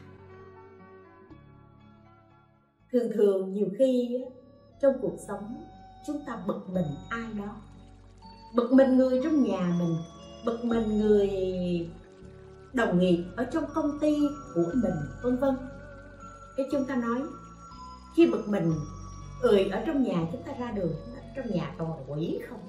[2.93, 4.21] thường thường nhiều khi
[4.81, 5.65] trong cuộc sống,
[6.07, 7.57] chúng ta bực mình ai đó.
[8.55, 9.97] Bực mình người trong nhà mình,
[10.47, 11.31] bực mình người
[12.73, 14.17] đồng nghiệp ở trong công ty
[14.55, 15.55] của mình, vân vân.
[16.57, 17.23] Cái chúng ta nói
[18.19, 18.75] khi bực mình,
[19.43, 20.95] người ở trong nhà chúng ta ra đường
[21.37, 22.61] trong nhà toàn quỷ không?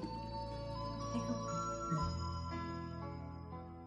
[1.12, 1.36] Hay không?
[1.90, 1.96] Ừ.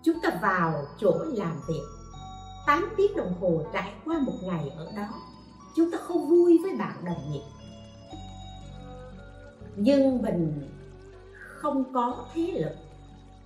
[0.04, 1.82] Chúng ta vào chỗ làm việc
[2.65, 5.08] 8 tiếng đồng hồ trải qua một ngày ở đó,
[5.76, 7.43] chúng ta không vui với bạn đồng nghiệp.
[9.76, 10.69] Nhưng mình
[11.36, 12.76] không có thế lực.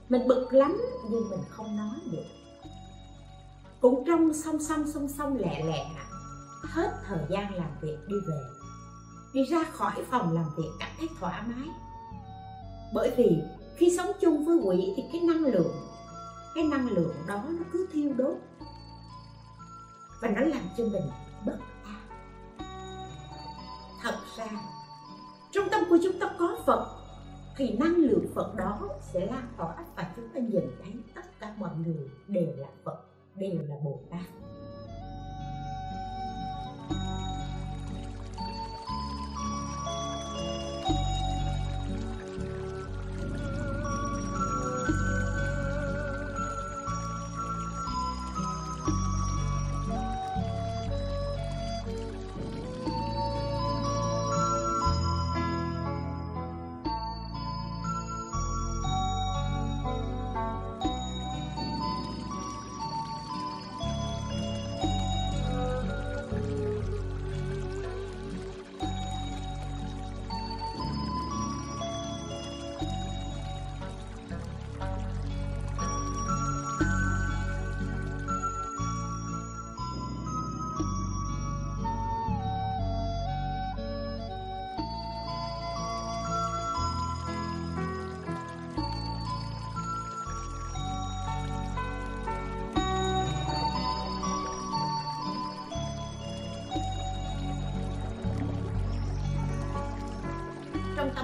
[0.10, 2.26] Mình bực lắm nhưng mình không nói được.
[3.82, 5.86] Cũng trong song song song song lẹ lẹ
[6.68, 8.42] hết thời gian làm việc đi về.
[9.34, 11.68] Đi ra khỏi phòng làm việc cảm thấy thoải mái.
[12.94, 13.44] Bởi vì
[13.76, 15.76] khi sống chung với quỷ thì cái năng lượng,
[16.56, 18.36] cái năng lượng đó nó cứ thiêu đốt.
[20.22, 21.10] Và nó làm cho mình
[21.46, 22.08] bất an.
[24.02, 24.48] Thật ra,
[25.52, 26.98] trong tâm của chúng ta có phật,
[27.58, 28.80] thì năng lượng phật đó
[29.14, 30.87] sẽ lan tỏa và chúng ta nhìn thấy.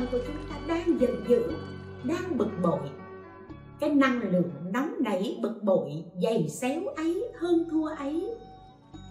[0.04, 1.54] Tâm của chúng ta đang giận dữ,
[2.04, 2.89] đang bực bội.
[3.80, 8.38] Cái năng lượng nóng nảy, bực bội, dày xéo ấy, hơn thua ấy,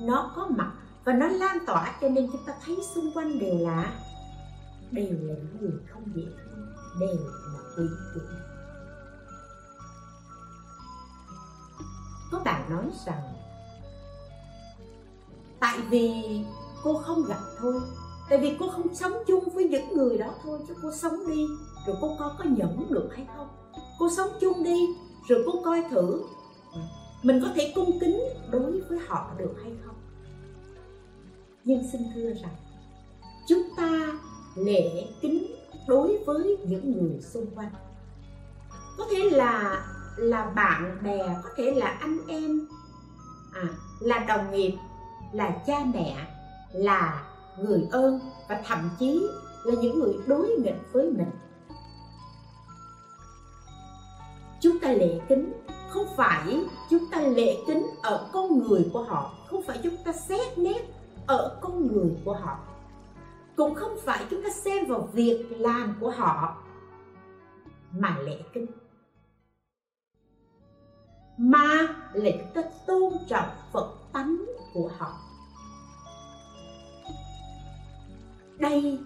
[0.00, 0.72] nó có mặt
[1.04, 3.92] và nó lan tỏa, cho nên chúng ta thấy xung quanh đều là
[4.90, 6.66] đều là những người không dễ thương,
[7.00, 7.84] đều là quỷ
[8.14, 8.20] quỷ.
[12.32, 13.22] Có bạn nói rằng,
[15.60, 16.12] tại vì
[16.82, 17.80] cô không gặp thôi
[18.32, 21.46] tại vì cô không sống chung với những người đó thôi chứ cô sống đi
[21.86, 23.48] rồi cô coi có nhẫn được hay không.
[23.98, 24.86] Cô sống chung đi
[25.28, 26.22] rồi cô coi thử
[27.22, 28.20] mình có thể cung kính
[28.50, 29.94] đối với họ được hay không.
[31.64, 32.56] Nhưng xin thưa rằng
[33.48, 34.12] chúng ta
[34.56, 35.46] lễ kính
[35.88, 37.72] đối với những người xung quanh.
[38.98, 39.84] Có thể là
[40.16, 42.68] là bạn bè có thể là anh em
[43.52, 43.68] à,
[44.00, 44.72] là đồng nghiệp
[45.32, 46.26] là cha mẹ
[46.72, 47.31] là
[47.64, 49.26] người ơn và thậm chí
[49.64, 51.30] là những người đối nghịch với mình.
[54.60, 55.52] Chúng ta lễ kính,
[55.88, 60.12] không phải chúng ta lễ kính ở con người của họ, không phải chúng ta
[60.12, 60.82] xét nét
[61.26, 62.58] ở con người của họ.
[63.56, 66.56] Cũng không phải chúng ta xem vào việc làm của họ
[67.92, 68.66] mà lễ kính.
[71.36, 74.44] Mà là chúng ta tôn trọng phật tánh
[74.74, 75.18] của họ.
[78.62, 78.98] Đây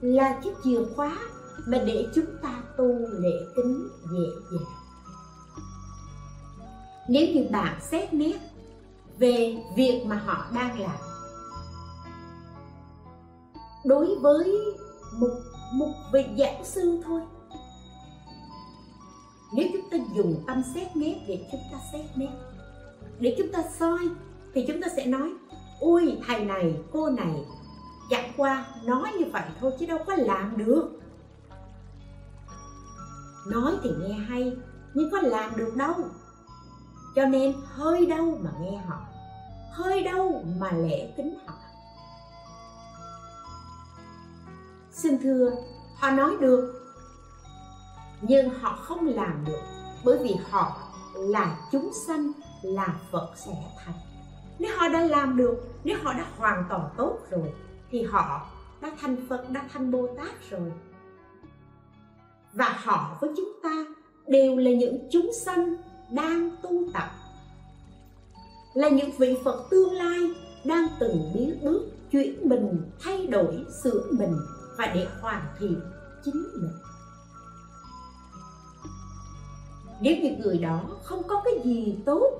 [0.00, 1.18] là chiếc chìa khóa
[1.66, 2.86] mà để chúng ta tu
[3.18, 4.82] lễ kính dễ dàng
[7.08, 8.36] nếu như bạn xét nét
[9.18, 10.96] về việc mà họ đang làm,
[13.84, 14.56] đối với
[15.18, 15.40] một
[15.72, 17.20] một vị giảng sư thôi.
[19.56, 22.32] Nếu chúng ta dùng tâm xét nét để chúng ta xét nét,
[23.18, 24.08] để chúng ta soi,
[24.54, 25.32] thì chúng ta sẽ nói
[25.80, 27.44] ui thầy này, cô này
[28.12, 30.88] chẳng qua, nói như vậy thôi chứ đâu có làm được.
[33.46, 34.56] Nói thì nghe hay,
[34.94, 35.94] nhưng có làm được đâu.
[37.14, 38.98] Cho nên hơi đâu mà nghe họ,
[39.70, 41.54] hơi đâu mà lễ kính họ.
[44.90, 45.50] Xin thưa,
[45.96, 46.82] họ nói được,
[48.20, 49.60] nhưng họ không làm được,
[50.04, 50.76] bởi vì họ
[51.14, 52.32] là chúng sanh,
[52.62, 53.52] là phật sẽ
[53.84, 53.94] thành.
[54.58, 55.54] Nếu họ đã làm được,
[55.84, 57.52] nếu họ đã hoàn toàn tốt rồi
[57.92, 58.46] thì họ
[58.80, 60.72] đã thành phật, đã thành bồ tát rồi.
[62.52, 63.84] Và họ với chúng ta
[64.26, 65.76] đều là những chúng sanh
[66.10, 67.10] đang tu tập,
[68.74, 70.20] là những vị phật tương lai
[70.64, 74.36] đang từng biến bước chuyển mình, thay đổi sửa mình
[74.78, 75.80] và để hoàn thiện
[76.24, 76.70] chính mình.
[80.00, 82.30] Nếu như người đó không có cái gì tốt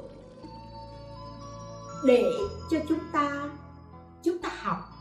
[2.05, 2.31] để
[2.71, 3.51] cho chúng ta
[4.23, 4.92] chúng ta học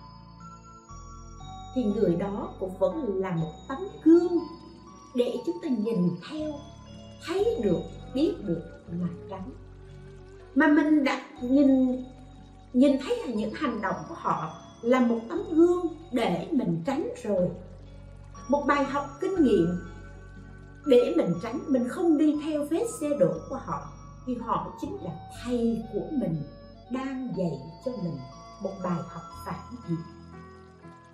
[1.76, 4.39] thì người đó cũng vẫn là một tấm gương
[5.15, 6.53] để chúng ta nhìn theo,
[7.26, 7.82] thấy được,
[8.13, 8.61] biết được
[8.91, 9.49] mà tránh.
[10.55, 12.03] Mà mình đã nhìn
[12.74, 17.09] nhìn thấy là những hành động của họ là một tấm gương để mình tránh
[17.24, 17.49] rồi.
[18.47, 19.80] Một bài học kinh nghiệm
[20.86, 23.88] để mình tránh, mình không đi theo vết xe đổ của họ,
[24.26, 25.11] thì họ chính là
[25.43, 26.43] thầy của mình
[26.91, 28.17] đang dạy cho mình
[28.63, 29.59] một bài học phản
[29.89, 29.97] diện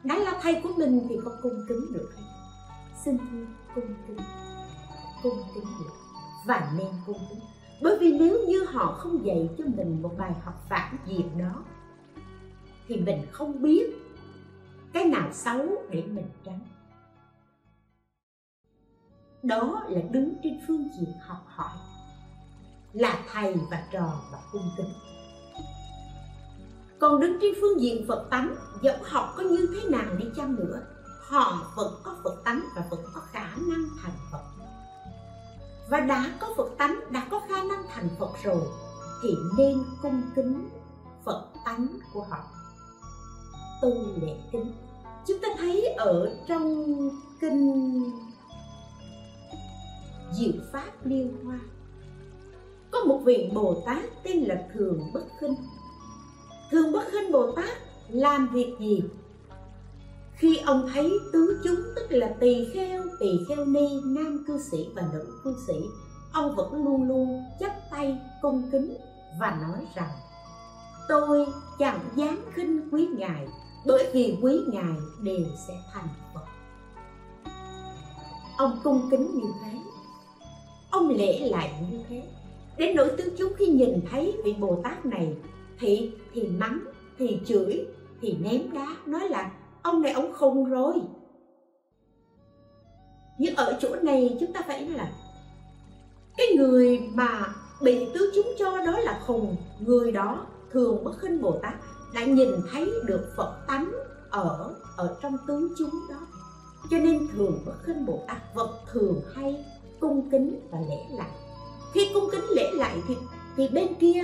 [0.04, 2.26] đã là thầy của mình thì có cung kính được hay
[3.04, 3.46] xin thưa,
[3.76, 4.18] cung kính
[5.24, 5.94] cung kính được.
[6.46, 7.40] Và nên cung kính.
[7.82, 11.64] Bởi vì nếu như họ không dạy cho mình một bài học phản diện đó,
[12.88, 13.96] thì mình không biết
[14.94, 16.60] cái nào xấu để mình tránh.
[19.44, 21.78] Đó là đứng trên phương diện học hỏi,
[22.94, 24.94] là thầy và trò và cung kính
[27.00, 30.56] còn đứng trên phương diện phật tánh dẫu học có như thế nào đi chăng
[30.56, 30.82] nữa,
[31.22, 34.44] họ vẫn có phật tánh và vẫn có khả năng thành phật.
[35.90, 38.62] Và đã có phật tánh, đã có khả năng thành phật rồi,
[39.22, 40.70] thì nên cung kính
[41.26, 42.38] phật tánh của họ.
[43.82, 44.72] Tu lễ kính.
[45.28, 46.86] Chúng ta thấy ở trong
[47.42, 48.12] kinh
[50.34, 51.60] diệu pháp liên hoa,
[52.92, 55.56] có một vị bồ tát tên là thường bất khinh
[56.72, 57.78] thường bất khinh bồ tát
[58.10, 59.04] làm việc gì?
[60.34, 64.90] Khi ông thấy tứ chúng, tức là tỳ kheo tỳ kheo ni, nam cư sĩ
[64.96, 65.74] và nữ cư sĩ,
[66.34, 68.98] ông vẫn luôn luôn chắp tay cung kính
[69.40, 70.10] và nói rằng,
[71.10, 71.48] tôi
[71.80, 73.48] chẳng dám khinh quý ngài,
[73.86, 76.46] bởi vì quý ngài đều sẽ thành phật.
[78.58, 79.72] Ông cung kính như thế.
[80.92, 82.24] Ông lễ lại như thế.
[82.78, 85.34] Đến nỗi tứ chúng khi nhìn thấy vị bồ tát này
[85.80, 86.80] thì thì mắng,
[87.18, 87.86] thì chửi,
[88.22, 89.52] thì ném đá, nói là
[89.82, 90.94] ông này ông khùng rồi.
[93.40, 95.12] Nhưng ở chỗ này chúng ta phải nói là
[96.38, 101.42] cái người mà bị tứ chúng cho đó là khùng, người đó thường bất khinh
[101.42, 101.74] bồ tát
[102.14, 103.92] đã nhìn thấy được phật tánh
[104.30, 106.28] ở ở trong tứ chúng đó.
[106.92, 109.66] Cho nên thường bất khinh bồ tát vật thường hay
[110.00, 111.30] cung kính và lễ lại.
[111.94, 113.18] Khi cung kính lễ lại thì
[113.58, 114.22] thì bên kia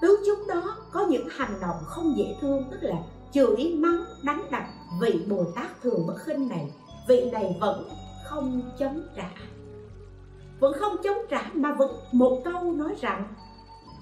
[0.00, 2.96] tướng chúng đó, có những hành động không dễ thương, tức là
[3.32, 4.62] chửi, mắng, đánh đập
[5.00, 6.72] vị bồ tát thường bất khinh này
[7.08, 7.88] vị này vẫn
[8.24, 9.30] không chống trả.
[10.60, 13.34] Vẫn không chống trả mà vẫn một câu nói rằng,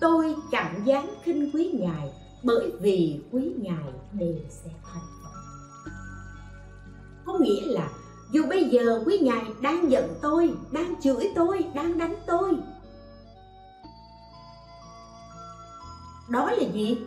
[0.01, 5.41] tôi chẳng dám khinh quý ngài, bởi vì quý ngài đều sẽ thành phật.
[7.25, 7.89] Có nghĩa là
[8.33, 12.53] dù bây giờ quý ngài đang giận tôi, đang chửi tôi, đang đánh tôi
[16.29, 16.99] đó là gì?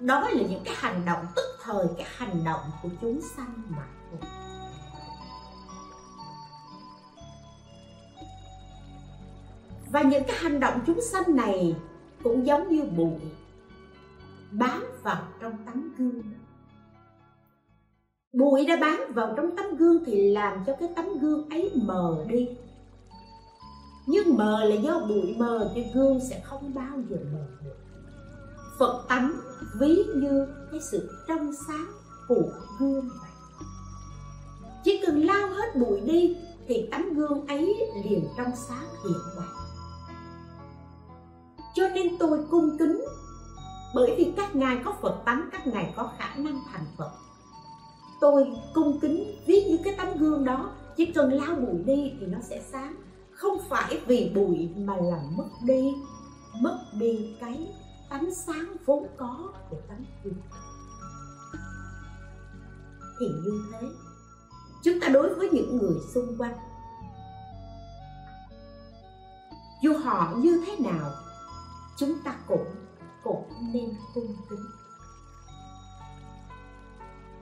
[0.00, 3.86] Đó là những cái hành động tức thời, cái hành động của chúng sanh mà.
[4.10, 4.20] Thôi
[9.90, 11.76] và những cái hành động chúng sanh này
[12.22, 13.20] cũng giống như bụi
[14.50, 16.22] bám vào trong tấm gương
[18.32, 22.24] bụi đã bám vào trong tấm gương thì làm cho cái tấm gương ấy mờ
[22.28, 22.48] đi.
[24.06, 27.76] Nhưng mờ là do bụi mờ chứ gương sẽ không bao giờ mờ được
[28.78, 29.32] phật tánh
[29.80, 31.86] ví như cái sự trong sáng
[32.28, 33.30] của gương vậy
[34.86, 36.36] chỉ cần lao hết bụi đi
[36.68, 37.74] thì tấm gương ấy
[38.04, 39.46] liền trong sáng hiện vậy.
[41.74, 43.04] cho nên tôi cung kính,
[43.94, 47.10] bởi vì các ngài có phật tánh, các ngài có khả năng thành phật.
[48.20, 52.26] Tôi cung kính ví như cái tấm gương đó, chỉ cần lao bụi đi thì
[52.26, 52.96] nó sẽ sáng.
[53.30, 55.94] Không phải vì bụi mà làm mất đi
[56.60, 57.68] mất đi cái
[58.16, 60.34] ánh sáng vốn có của tấm gương
[63.18, 63.86] thì như thế,
[64.84, 66.56] chúng ta đối với những người xung quanh,
[69.82, 71.10] dù họ như thế nào,
[71.96, 72.66] chúng ta cũng
[73.24, 74.66] cũng nên cung kính.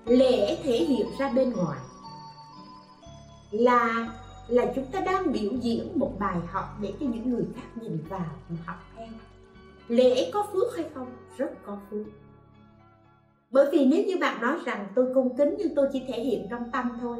[0.05, 1.81] Lễ thể hiện ra bên ngoài
[3.51, 4.13] là
[4.49, 8.05] là chúng ta đang biểu diễn một bài học để cho những người khác nhìn
[8.09, 9.09] vào và học theo
[9.89, 11.17] lễ có phước hay không?
[11.37, 12.07] Rất có phước.
[13.51, 16.47] Bởi vì nếu như bạn nói rằng tôi cung kính nhưng tôi chỉ thể hiện
[16.51, 17.19] trong tâm thôi,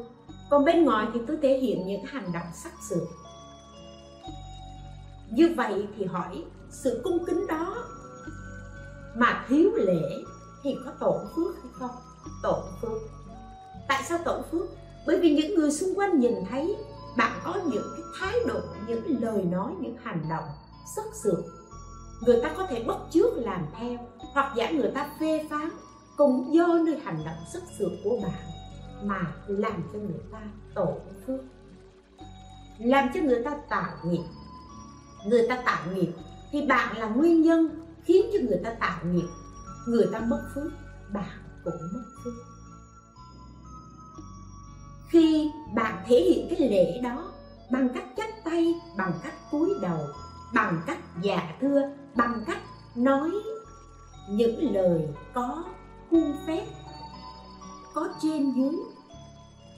[0.51, 3.09] còn bên ngoài thì tôi thể hiện những hành động sắc sược
[5.35, 7.77] như vậy thì hỏi, sự cung kính đó
[9.17, 10.03] mà thiếu lễ
[10.63, 11.91] thì có tổn phước hay không?
[12.43, 13.03] Tổn phước.
[13.89, 14.67] Tại sao tổn phước?
[15.07, 16.77] Bởi vì những người xung quanh nhìn thấy
[17.17, 20.45] bạn có những cái thái độ, những lời nói, những hành động
[20.97, 21.39] sắc sược
[22.21, 23.99] người ta có thể bất chước làm theo,
[24.33, 25.69] hoặc giả người ta phê phán,
[26.17, 28.43] cũng do nơi hành động sức sược của bạn
[29.03, 30.39] mà làm cho người ta
[30.75, 31.41] tổn phước.
[32.79, 34.25] Làm cho người ta tạo nghiệp.
[35.27, 36.13] Người ta tạo nghiệp
[36.51, 37.69] thì bạn là nguyên nhân
[38.05, 39.29] khiến cho người ta tạo nghiệp.
[39.87, 40.73] Người ta mất phước,
[41.13, 42.35] bạn cũng mất phước.
[45.09, 47.33] Khi bạn thể hiện cái lễ đó
[47.71, 50.07] bằng cách chắp tay, bằng cách cúi đầu,
[50.55, 52.61] bằng cách dạ thưa bằng cách
[52.97, 53.31] nói
[54.29, 55.65] những lời có
[56.11, 56.67] khuôn phép,
[57.95, 58.75] có trên dưới,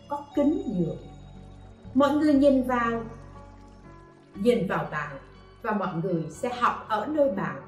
[0.08, 0.96] có kính nhường
[1.96, 3.02] mọi người nhìn vào
[4.34, 5.16] nhìn vào bạn
[5.62, 7.62] và mọi người sẽ học ở nơi bạn.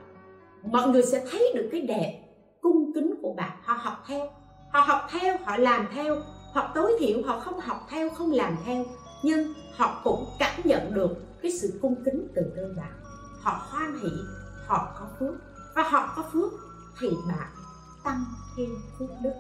[0.63, 2.23] Mọi người sẽ thấy được cái đẹp
[2.63, 3.59] cung kính của bạn.
[3.63, 4.31] Họ học theo.
[4.73, 6.17] Họ học theo, họ làm theo.
[6.53, 8.85] Hoặc tối thiểu, họ không học theo, không làm theo.
[9.23, 12.93] Nhưng họ cũng cảm nhận được cái sự cung kính từ nơi bạn.
[13.41, 14.11] Họ hoan hỷ
[14.69, 15.35] họ có phước.
[15.75, 16.53] Và họ có phước
[17.01, 17.49] thì bạn
[18.05, 18.25] tăng
[18.57, 19.33] thêm phước đức.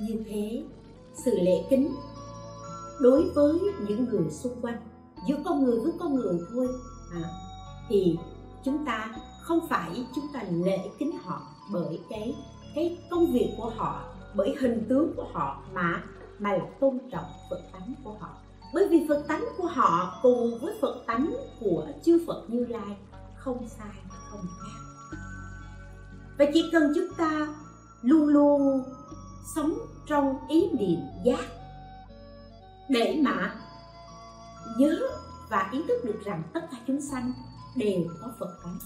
[0.00, 0.64] Như thế
[1.24, 1.94] sự lễ kính
[3.00, 4.80] đối với những người xung quanh
[5.28, 6.68] giữa con người với con người thôi
[7.12, 7.22] à,
[7.88, 8.18] thì
[8.64, 12.36] chúng ta không phải chúng ta lễ kính họ bởi cái
[12.74, 14.04] cái công việc của họ
[14.34, 16.02] bởi hình tướng của họ mà
[16.38, 18.28] mà là tôn trọng phật tánh của họ.
[18.74, 22.96] Bởi vì phật tánh của họ cùng với phật tánh của chư phật như lai
[23.40, 23.96] không sai
[24.30, 25.16] không khác.
[26.38, 27.48] Và chỉ cần chúng ta
[28.02, 28.82] luôn luôn
[29.54, 29.74] sống
[30.06, 31.44] trong ý niệm giác
[32.88, 33.54] để mà
[34.78, 34.98] nhớ
[35.48, 37.32] và ý thức được rằng tất cả chúng sanh
[37.76, 38.78] đều có phật tánh.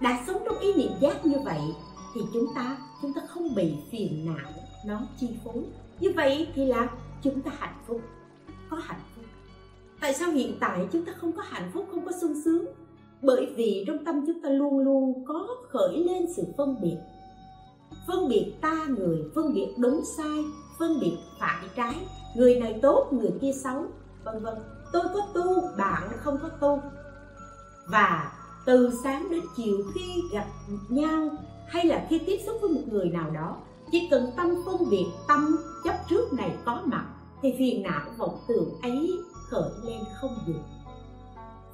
[0.00, 1.60] Đã sống trong ý niệm giác như vậy
[2.14, 4.52] thì chúng ta chúng ta không bị phiền não
[4.86, 5.64] nó chi phối.
[6.00, 6.88] Như vậy thì là
[7.22, 8.00] chúng ta hạnh phúc,
[8.70, 9.11] có hạnh phúc
[10.02, 12.64] tại sao hiện tại chúng ta không có hạnh phúc, không có sung sướng?
[13.22, 16.96] Bởi vì trong tâm chúng ta luôn luôn có khởi lên sự phân biệt.
[18.06, 20.44] Phân biệt ta người, phân biệt đúng sai,
[20.78, 21.94] phân biệt phải trái.
[22.36, 23.84] Người này tốt, người kia xấu,
[24.24, 24.54] vân vân.
[24.92, 26.80] Tôi có tu, bạn không có tu.
[27.88, 28.32] Và
[28.66, 30.46] từ sáng đến chiều khi gặp
[30.88, 31.28] nhau
[31.66, 33.56] hay là khi tiếp xúc với một người nào đó,
[33.92, 37.06] chỉ cần tâm phân biệt, tâm chấp trước này có mặt,
[37.42, 39.18] thì phiền não vọng tưởng ấy
[40.46, 40.62] dục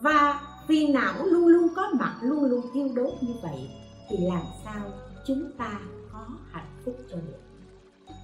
[0.00, 3.70] và phiền não luôn luôn có mặt, luôn luôn thiêu đốt như vậy,
[4.08, 4.90] thì làm sao
[5.26, 5.80] chúng ta
[6.12, 7.38] có hạnh phúc cho được?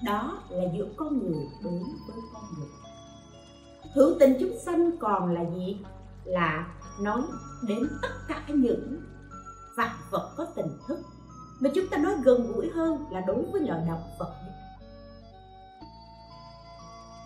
[0.05, 2.68] Đó là giữa con người đối với con người.
[3.95, 5.76] Hữu tình chúng sanh còn là gì?
[6.24, 6.66] Là
[7.01, 7.22] nói
[7.68, 9.01] đến tất cả những
[9.76, 10.99] vạn vật có tình thức.
[11.61, 14.34] Mà chúng ta nói gần gũi hơn là đối với loài động vật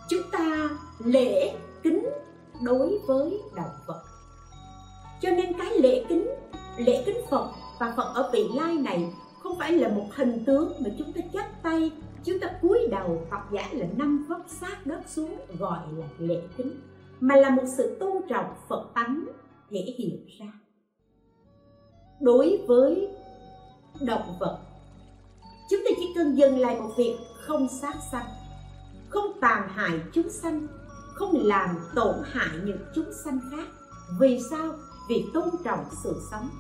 [0.08, 2.08] chúng ta lễ kính
[2.62, 4.02] đối với động vật.
[5.20, 6.28] Cho nên cái lễ kính
[6.78, 10.72] lễ kính phật và phật ở vị lai này không phải là một hình tướng
[10.80, 11.90] mà chúng ta chắp tay,
[12.24, 16.42] chúng ta cúi đầu hoặc giả là năm vấp sát đất xuống gọi là lễ
[16.56, 16.80] kính,
[17.20, 19.24] mà là một sự tôn trọng phật tánh
[19.70, 20.52] thể hiện ra.
[22.20, 23.08] Đối với
[24.00, 24.58] động vật,
[25.70, 28.26] chúng ta chỉ cần dừng lại một việc không sát sanh,
[29.08, 30.66] không tàn hại chúng sanh
[31.18, 33.68] không làm tổn hại những chúng sanh khác.
[34.20, 34.72] Vì sao?
[35.08, 36.50] Vì tôn trọng sự sống.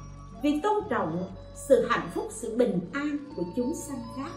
[0.42, 1.24] Vì tôn trọng
[1.68, 4.30] sự hạnh phúc, sự bình an của chúng sanh khác.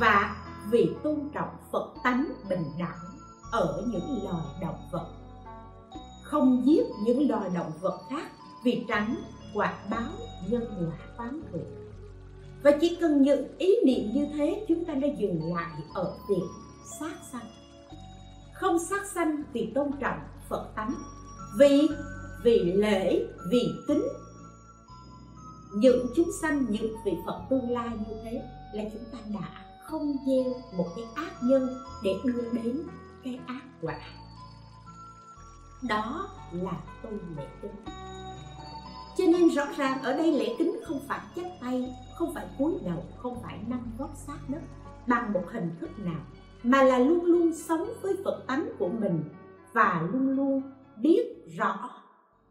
[0.00, 0.36] Và
[0.70, 2.98] vì tôn trọng phật tánh bình đẳng
[3.52, 5.06] ở những loài động vật.
[6.22, 8.30] Không giết những loài động vật khác
[8.64, 9.16] vì tránh
[9.54, 10.12] quả báo
[10.48, 11.84] nhân quả phán thượng.
[12.62, 16.44] Và chỉ cần những ý niệm như thế, chúng ta đã dừng lại ở việc
[17.00, 17.63] sát sanh
[18.54, 20.94] không sát sanh vì tôn trọng phật tánh.
[21.58, 21.88] Vì
[22.44, 24.02] vì lễ, vì kính.
[25.74, 28.42] Những chúng sanh những vị phật tương lai như thế
[28.72, 31.68] là chúng ta đã không gieo một cái ác nhân
[32.02, 32.82] để đưa đến
[33.24, 34.00] cái ác quả.
[35.88, 37.84] Đó là tu lễ kính.
[39.18, 42.72] Cho nên rõ ràng ở đây lễ kính không phải chắp tay, không phải cúi
[42.84, 44.60] đầu, không phải nâng gót sát đất
[45.06, 46.20] bằng một hình thức nào
[46.64, 49.24] mà là luôn luôn sống với phật tánh của mình
[49.72, 50.62] và luôn luôn
[50.96, 51.90] biết rõ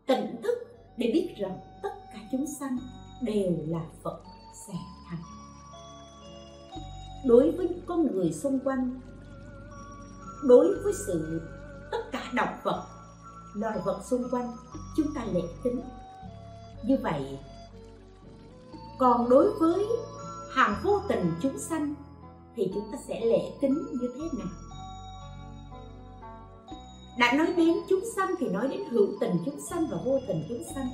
[0.06, 0.58] tỉnh thức
[0.98, 2.78] để biết rằng tất cả chúng sanh
[3.22, 4.24] đều là phật
[4.68, 4.74] sẽ
[5.10, 5.20] thành.
[7.26, 9.00] Đối với con người xung quanh,
[10.44, 11.42] đối với sự
[11.92, 12.86] tất cả động vật
[13.54, 14.52] loài vật xung quanh,
[14.98, 15.82] chúng ta lễ tính.
[16.84, 17.40] Như vậy,
[19.00, 19.86] còn đối với
[20.52, 21.94] hàng vô tình chúng sanh
[22.56, 24.48] thì chúng ta sẽ lễ kính như thế nào?
[27.18, 30.44] Đã nói đến chúng sanh thì nói đến hữu tình chúng sanh và vô tình
[30.50, 30.88] chúng sanh.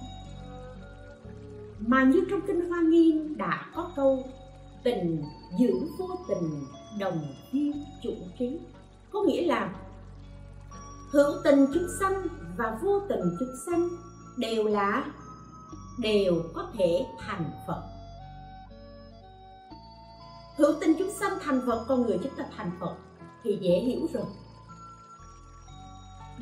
[1.79, 4.23] Mà như trong kinh hoa nghiêm đã có câu,
[4.83, 5.23] tình
[5.59, 6.65] giữ vô tình
[6.99, 8.59] đồng duyên chủ trí.
[9.11, 9.75] Có nghĩa là
[11.11, 13.89] hữu tình chúng sanh và vô tình chúng sanh
[14.37, 15.05] đều là,
[15.99, 17.81] đều có thể thành phật
[20.59, 22.95] hữu tình chúng sanh thành phật, con người chúng ta thành phật
[23.43, 24.25] thì dễ hiểu rồi.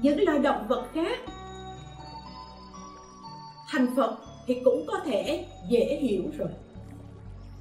[0.01, 1.19] Những loài động vật khác
[3.67, 6.49] thành phật thì cũng có thể dễ hiểu rồi.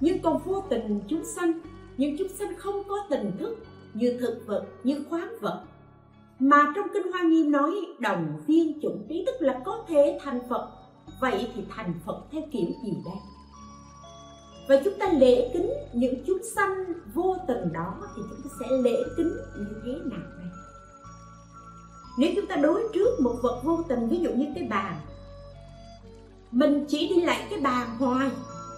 [0.01, 1.53] Nhưng còn vô tình chúng sanh
[1.97, 3.57] những chúng sanh không có tình thức
[3.95, 5.65] như thực vật, như khoáng vật.
[6.39, 10.41] Mà trong kinh hoa nghiêm nói, đồng viên chủng trí tức là có thể thành
[10.49, 10.71] phật.
[11.21, 13.36] Vậy thì thành phật theo kiểu gì đây?
[14.69, 18.77] Và chúng ta lễ kính những chúng sanh vô tình đó thì chúng ta sẽ
[18.77, 20.49] lễ kính như thế nào đây?
[22.19, 24.97] Nếu chúng ta đối trước một vật vô tình, ví dụ như cái bàn,
[26.51, 28.31] mình chỉ đi lại cái bàn hoài,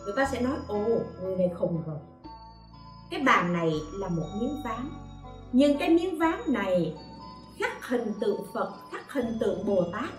[0.05, 0.85] người ta sẽ nói, ồ,
[1.23, 1.99] người này khùng rồi.
[3.11, 4.91] Cái bàn này là một miếng ván.
[5.53, 6.97] Nhưng cái miếng ván này
[7.59, 10.11] khắc hình tượng phật, khắc hình tượng bồ tát.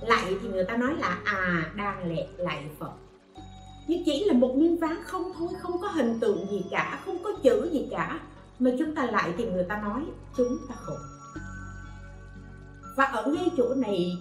[0.00, 2.92] Lại thì người ta nói là à đang lệ lại phật
[3.86, 7.18] nhưng chỉ là một miếng ván không thôi, không có hình tượng gì cả, không
[7.24, 8.20] có chữ gì cả.
[8.58, 10.04] Mà chúng ta lại thì người ta nói,
[10.36, 10.94] chúng ta khổ.
[12.96, 14.12] Và ở ngay chỗ này,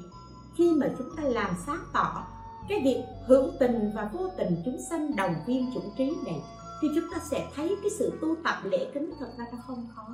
[0.56, 2.28] khi mà chúng ta làm sáng tỏ
[2.70, 6.42] cái việc hữu tình và vô tình chúng sanh đồng viên chủng trí này,
[6.82, 9.88] thì chúng ta sẽ thấy cái sự tu tập lễ kính thật ra nó không
[9.96, 10.08] khó.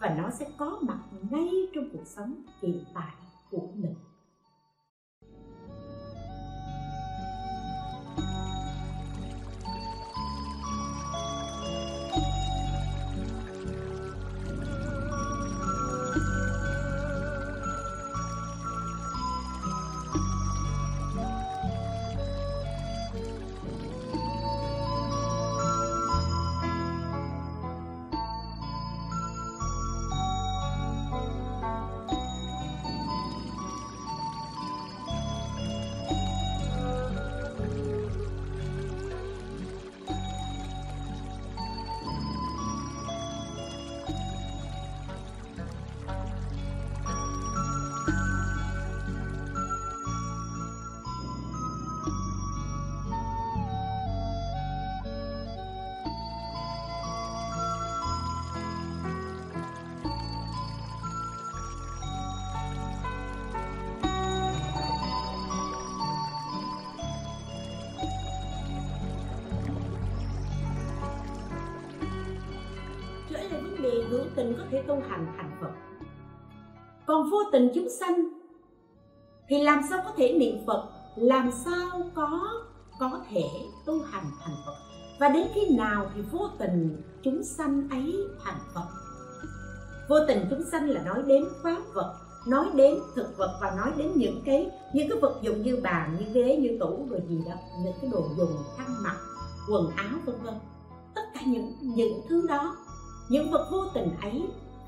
[0.00, 0.98] Và nó sẽ có mặt
[1.30, 3.12] ngay trong cuộc sống hiện tại
[3.50, 3.94] của mình.
[74.40, 75.70] Tình có thể tu hành thành phật.
[77.06, 78.28] Còn vô tình chúng sanh,
[79.48, 80.88] thì làm sao có thể niệm phật?
[81.16, 82.48] Làm sao có
[83.00, 83.44] có thể
[83.86, 84.74] tu hành thành phật?
[85.20, 88.14] Và đến khi nào thì vô tình chúng sanh ấy
[88.44, 88.86] thành phật?
[90.08, 92.16] Vô tình chúng sanh là nói đến pháp vật
[92.46, 96.16] nói đến thực vật và nói đến những cái những cái vật dụng như bàn
[96.18, 97.52] như ghế như tủ rồi gì đó,
[97.84, 99.16] những cái đồ dùng, khăn mặc,
[99.70, 100.54] quần áo, vân vân.
[101.14, 102.76] Tất cả những những thứ đó
[103.30, 104.42] những vật vô tình ấy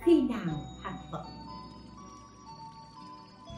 [0.05, 1.23] khi nào thành phật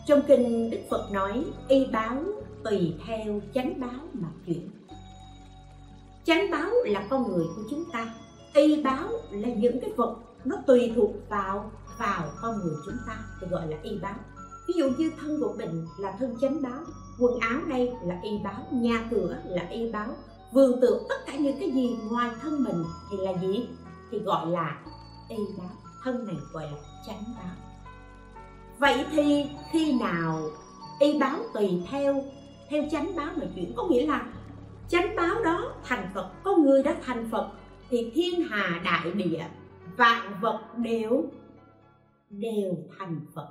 [0.07, 2.17] trong kinh đức phật nói, y báo
[2.65, 4.71] tùy theo chánh báo mà chuyển.
[6.25, 8.15] Chánh báo là con người của chúng ta,
[8.55, 13.19] y báo là những cái vật nó tùy thuộc vào vào con người chúng ta,
[13.41, 14.15] thì gọi là y báo.
[14.69, 16.81] Ví dụ như thân của mình là thân chánh báo,
[17.19, 20.09] quần áo đây là y báo, nhà cửa là y báo,
[20.53, 23.69] vườn tược tất cả những cái gì ngoài thân mình thì là gì?
[24.11, 24.79] Thì gọi là
[25.29, 25.71] y báo
[26.03, 27.55] thân này gọi là chánh báo
[28.79, 30.41] vậy thì khi nào
[31.01, 32.23] y báo tùy theo
[32.69, 34.27] theo chánh báo mà chuyển, có nghĩa là
[34.89, 37.51] chánh báo đó thành phật, có người đã thành phật,
[37.91, 39.45] thì thiên hà đại địa,
[39.97, 41.25] vạn vật đều
[42.31, 43.49] đều thành phật.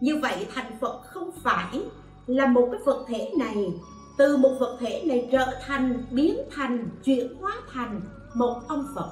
[0.00, 1.82] Như vậy thành phật không phải
[2.26, 3.72] là một cái vật thể này
[4.16, 8.00] từ một vật thể này trở thành, biến thành, chuyển hóa thành
[8.34, 9.10] một ông phật.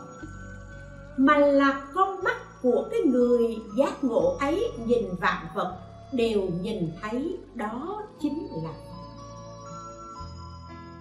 [1.17, 5.79] Mà là con mắt của cái người giác ngộ ấy nhìn vạn vật,
[6.13, 8.73] đều nhìn thấy đó chính là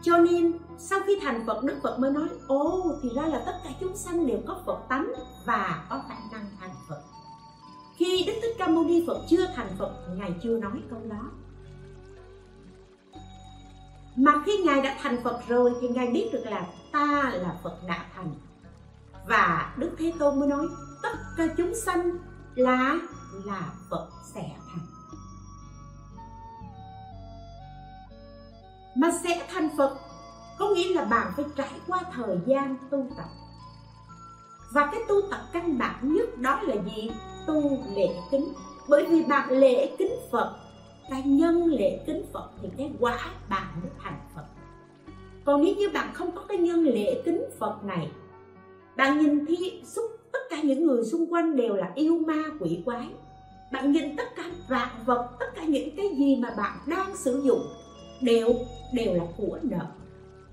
[0.01, 3.53] cho nên, sau khi thành Phật, Đức Phật mới nói, Ồ, thì ra là tất
[3.63, 5.13] cả chúng sanh đều có Phật tánh
[5.45, 7.01] và có khả năng thành Phật.
[7.95, 11.31] Khi Đức Thích Ca Mâu Ni Phật chưa thành Phật, Ngài chưa nói câu đó.
[14.15, 17.77] Mà khi Ngài đã thành Phật rồi thì Ngài biết được là ta là Phật
[17.87, 18.33] đã thành.
[19.27, 20.67] Và Đức Thế Tôn mới nói,
[21.03, 22.11] tất cả chúng sanh
[22.55, 22.99] là
[23.45, 24.85] là Phật sẽ thành.
[28.95, 29.97] Mà sẽ thành Phật
[30.59, 33.27] có nghĩa là bạn phải trải qua thời gian tu tập.
[34.73, 37.11] Và cái tu tập căn bản nhất đó là gì?
[37.47, 38.53] Tu lễ kính.
[38.89, 40.55] Bởi vì bạn lễ kính Phật
[41.11, 44.45] cái nhân lễ kính Phật thì cái quả bạn mới thành Phật.
[45.45, 48.11] Còn nếu như bạn không có cái nhân lễ kính Phật này,
[48.97, 52.81] bạn nhìn thi xúc tất cả những người xung quanh đều là yêu ma quỷ
[52.85, 53.09] quái.
[53.71, 57.41] Bạn nhìn tất cả vạn vật, tất cả những cái gì mà bạn đang sử
[57.41, 57.61] dụng
[58.21, 58.53] đều
[58.93, 59.85] đều là của nợ.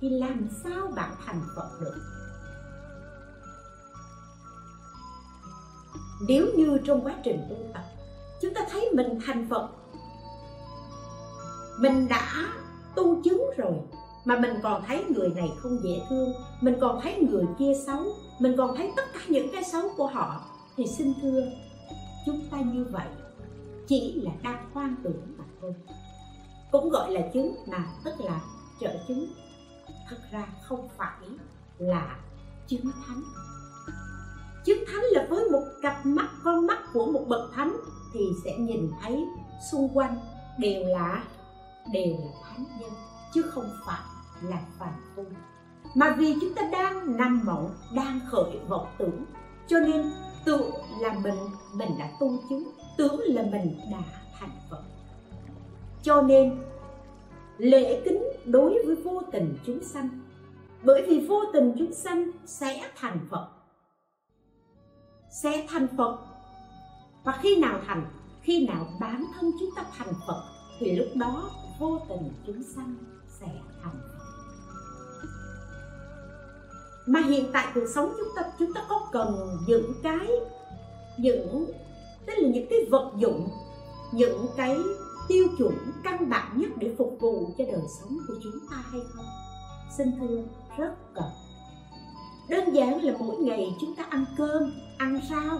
[0.01, 1.95] Thì làm sao bạn thành phật được?
[6.29, 7.83] Nếu như trong quá trình tu tập,
[8.43, 9.69] chúng ta thấy mình thành phật
[11.81, 12.47] mình đã
[12.95, 13.75] tu chứng rồi,
[14.25, 18.05] mà mình còn thấy người này không dễ thương, mình còn thấy người kia xấu,
[18.39, 20.41] mình còn thấy tất cả những cái xấu của họ.
[20.77, 21.43] Thì xin thưa,
[22.27, 23.07] chúng ta như vậy
[23.87, 25.75] chỉ là đang hoang tưởng mà thôi.
[26.73, 28.41] Cũng gọi là chứng mà, tức là
[28.81, 29.27] trợ chứng.
[30.11, 31.29] Thật ra không phải
[31.79, 32.17] là
[32.67, 33.23] chứng thánh.
[34.65, 37.77] Chứng thánh là với một cặp mắt, con mắt của một bậc thánh
[38.15, 39.25] thì sẽ nhìn thấy
[39.73, 40.17] xung quanh
[40.59, 41.25] đều là
[41.93, 42.91] đều là thánh nhân,
[43.35, 44.01] chứ không phải
[44.43, 45.25] là phàm phu.
[45.95, 49.25] Mà vì chúng ta đang nằm mộng, đang khởi vọng tưởng,
[49.67, 50.13] cho nên
[50.45, 50.71] tưởng
[51.01, 51.39] là mình
[51.75, 53.99] mình đã tu chứng, tưởng là mình đã
[54.39, 54.83] thành phật.
[56.03, 56.59] Cho nên,
[57.59, 60.09] lễ kính đối với vô tình chúng sanh,
[60.83, 63.49] bởi vì vô tình chúng sanh sẽ thành phật.
[65.31, 66.19] Sẽ thành phật.
[67.25, 68.07] Và khi nào thành,
[68.43, 70.43] khi nào bản thân chúng ta thành phật,
[70.79, 72.95] thì lúc đó vô tình chúng sanh
[73.41, 73.47] sẽ
[73.83, 74.19] thành
[77.09, 80.29] mà hiện tại cuộc sống chúng ta chúng ta có cần những cái,
[81.19, 81.67] những,
[82.27, 83.49] tức là những cái vật dụng,
[84.13, 84.77] những cái
[85.29, 85.75] tiêu chuẩn
[86.05, 89.27] căn bản nhất để phục vụ cho đời sống của chúng ta hay không?
[89.97, 90.43] Xin thưa,
[90.77, 91.31] rất cần.
[92.49, 95.59] Đơn giản là mỗi ngày chúng ta ăn cơm, ăn rau,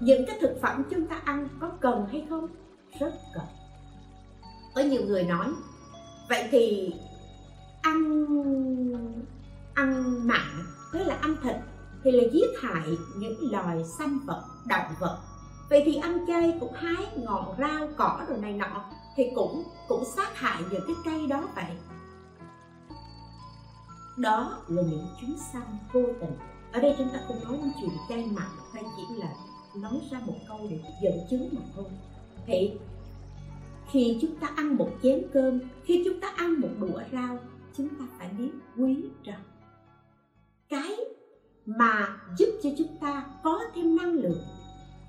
[0.00, 2.48] những cái thực phẩm chúng ta ăn có cần hay không?
[3.00, 3.44] Rất cần
[4.76, 5.46] có nhiều người nói.
[6.28, 6.94] Vậy thì
[7.82, 8.26] ăn
[9.74, 11.56] ăn mặn với là ăn thịt
[12.04, 15.18] thì là giết hại những loài sanh vật, động vật.
[15.70, 18.84] Vậy thì ăn chay cũng hái ngọn rau, cỏ rồi này nọ
[19.16, 21.76] thì cũng cũng sát hại những cái cây đó vậy.
[24.16, 26.36] Đó là những chúng sanh vô tình.
[26.72, 29.28] Ở đây chúng ta không nói những chuyện chay mặn hay chỉ là
[29.76, 31.84] nói ra một câu để dẫn chứng mà thôi.
[32.46, 32.72] Thì
[33.90, 37.38] khi chúng ta ăn một chén cơm, khi chúng ta ăn một đũa rau,
[37.76, 39.42] chúng ta phải biết quý trọng
[40.68, 40.96] cái
[41.66, 44.42] mà giúp cho chúng ta có thêm năng lượng,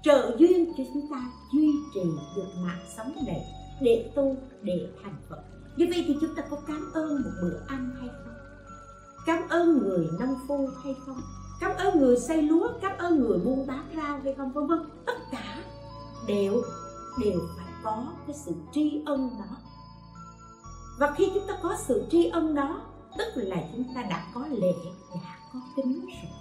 [0.04, 2.02] trợ duyên cho chúng ta duy trì
[2.36, 3.42] được mạng sống này,
[3.82, 5.42] để tu, để thành phật.
[5.78, 8.34] Như vậy thì chúng ta có cảm ơn một bữa ăn hay không?
[9.26, 11.22] Cảm ơn người nông phu hay không?
[11.60, 14.52] Cảm ơn người xây lúa, cảm ơn người buôn bán rau hay không?
[14.52, 15.64] Vân vân, tất cả
[16.28, 16.62] đều
[17.24, 19.58] đều phải có cái sự tri ân đó.
[21.00, 22.82] Và khi chúng ta có sự tri ân đó,
[23.18, 24.74] tức là chúng ta đã có lễ
[25.24, 26.32] đã có kính rồi.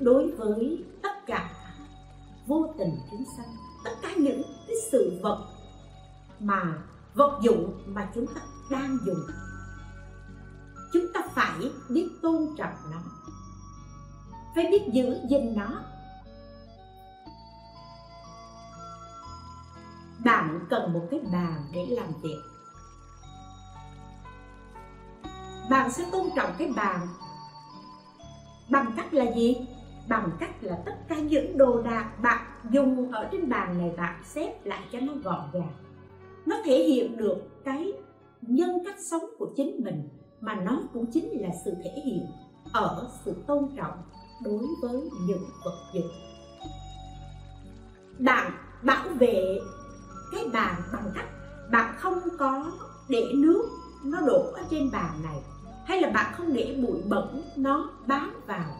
[0.00, 1.50] Đối với tất cả
[2.46, 5.46] vô tình chúng sanh, tất cả những cái sự vật
[6.40, 6.78] mà,
[7.14, 8.40] vật dụng mà chúng ta
[8.70, 9.20] đang dùng,
[10.92, 12.98] chúng ta phải biết tôn trọng nó.
[14.54, 15.82] Phải biết giữ gìn nó.
[20.24, 22.38] Bạn cần một cái bàn để làm việc.
[25.70, 27.00] Bạn sẽ tôn trọng cái bàn.
[28.70, 29.56] Bằng cách là gì?
[30.08, 34.22] Bằng cách là tất cả những đồ đạc bạn dùng ở trên bàn này bạn
[34.24, 35.72] xếp lại cho nó gọn gàng.
[36.46, 37.92] Nó thể hiện được cái
[38.42, 40.08] nhân cách sống của chính mình,
[40.40, 42.26] mà nó cũng chính là sự thể hiện
[42.72, 44.02] ở sự tôn trọng
[44.44, 46.10] đối với những vật dụng.
[48.18, 48.52] Bạn
[48.82, 49.58] bảo vệ
[50.34, 51.26] cái bàn bằng cách
[51.70, 52.72] bạn không có
[53.08, 53.68] để nước
[54.04, 55.38] nó đổ ở trên bàn này,
[55.84, 58.76] hay là bạn không để bụi bẩn nó bám vào.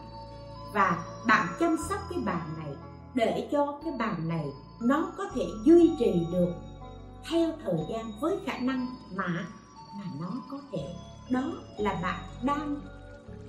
[0.73, 2.75] Và bạn chăm sóc cái bàn này
[3.13, 4.45] để cho cái bàn này
[4.81, 6.53] nó có thể duy trì được
[7.29, 9.45] theo thời gian với khả năng mà
[9.97, 10.87] mà nó có thể.
[11.29, 11.43] Đó
[11.77, 12.75] là bạn đang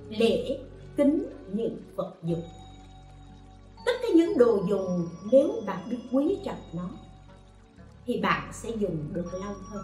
[0.09, 0.59] lễ
[0.97, 2.43] kính những vật dụng.
[3.87, 6.89] Tất cả những đồ dùng nếu bạn biết quý trọng nó
[8.07, 9.83] thì bạn sẽ dùng được lâu hơn.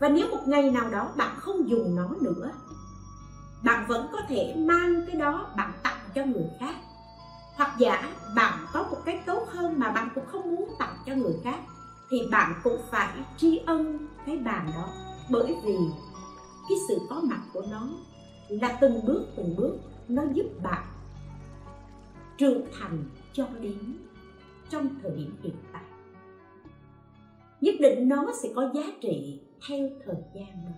[0.00, 2.52] Và nếu một ngày nào đó bạn không dùng nó nữa,
[3.64, 6.74] bạn vẫn có thể mang cái đó bạn tặng cho người khác.
[7.56, 11.14] Hoặc giả bạn có một cái tốt hơn mà bạn cũng không muốn tặng cho
[11.14, 11.60] người khác,
[12.10, 14.88] thì bạn cũng phải tri ân cái bàn đó.
[15.30, 15.76] Bởi vì
[16.68, 17.88] cái sự có mặt của nó
[18.48, 19.76] là từng bước từng bước
[20.08, 20.82] nó giúp bạn
[22.38, 23.96] trưởng thành cho đến
[24.70, 25.69] trong thời điểm hiện tại
[27.60, 30.72] nhất định nó sẽ có giá trị theo thời gian đó.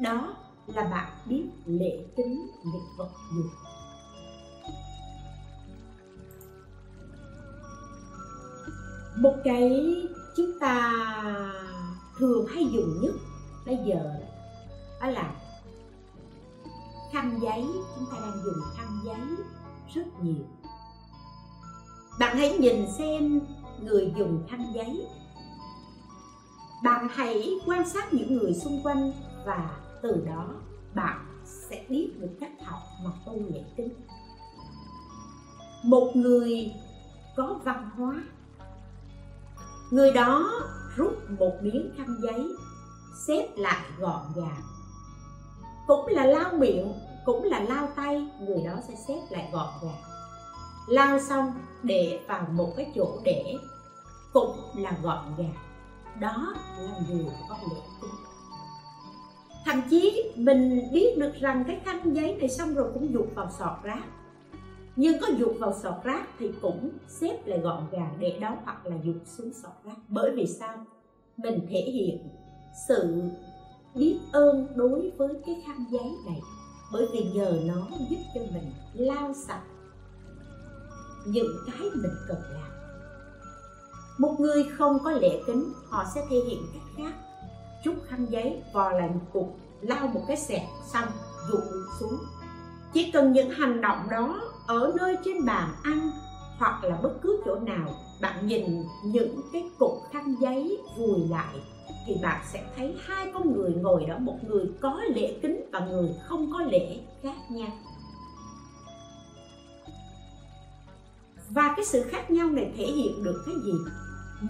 [0.00, 3.50] Đó là bạn biết lễ tính những vật dụng
[9.20, 9.96] một cái
[10.36, 10.92] chúng ta
[12.18, 13.14] thường hay dùng nhất
[13.66, 14.14] bây giờ
[15.00, 15.34] đó là
[17.12, 17.64] khăn giấy.
[17.96, 19.44] Chúng ta đang dùng khăn giấy
[19.94, 20.44] rất nhiều.
[22.18, 23.40] Bạn hãy nhìn xem
[23.82, 25.06] người dùng khăn giấy
[26.84, 29.12] bạn hãy quan sát những người xung quanh
[29.44, 29.70] và
[30.02, 30.48] từ đó
[30.94, 33.94] bạn sẽ biết được cách học mà tôi dạy kính
[35.82, 36.72] một người
[37.36, 38.22] có văn hóa.
[39.90, 40.50] Người đó
[40.96, 42.52] rút một miếng khăn giấy,
[43.26, 44.62] xếp lại gọn gàng.
[45.86, 46.92] Cũng là lau miệng,
[47.24, 50.02] cũng là lau tay, người đó sẽ xếp lại gọn gàng.
[50.88, 51.52] Lau xong
[51.82, 53.54] để vào một cái chỗ để
[54.32, 55.69] cũng là gọn gàng
[56.20, 58.10] đó là người có lễ tính
[59.64, 63.50] thậm chí mình biết được rằng cái khăn giấy này xong rồi cũng dục vào
[63.58, 64.02] sọt rác.
[64.96, 68.86] Nhưng có dục vào sọt rác thì cũng xếp lại gọn gàng để đó hoặc
[68.86, 69.96] là dục xuống sọt rác.
[70.08, 70.86] Bởi vì sao?
[71.36, 72.28] Mình thể hiện
[72.88, 73.22] sự
[73.94, 76.40] biết ơn đối với cái khăn giấy này.
[76.92, 79.62] Bởi vì nhờ nó giúp cho mình lau sạch
[81.26, 82.69] những cái mình cần làm
[84.20, 87.12] một người không có lễ kính, họ sẽ thể hiện cách khác.
[87.84, 90.62] Chút khăn giấy, vò lại một cục, lau một cái sẹt
[90.92, 91.08] xong
[91.48, 91.58] dụ
[92.00, 92.18] xuống.
[92.92, 96.10] Chỉ cần những hành động đó ở nơi trên bàn ăn
[96.58, 97.88] hoặc là bất cứ chỗ nào,
[98.20, 101.54] bạn nhìn những cái cục khăn giấy vùi lại
[102.06, 105.80] thì bạn sẽ thấy hai con người ngồi đó, một người có lễ kính và
[105.80, 107.70] người không có lễ khác nhau.
[111.48, 113.72] Và cái sự khác nhau này thể hiện được cái gì?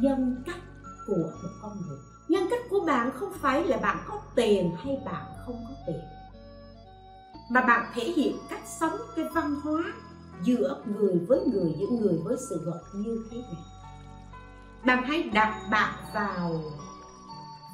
[0.01, 0.61] Nhân cách
[1.07, 1.99] của một con người.
[2.28, 6.01] Nhân cách của bạn không phải là bạn có tiền hay bạn không có tiền.
[7.51, 9.82] Mà bạn thể hiện cách sống cái văn hóa
[10.43, 13.62] giữa người với người, giữa người với sự vật như thế này
[14.84, 16.61] bạn hãy đặt bạn vào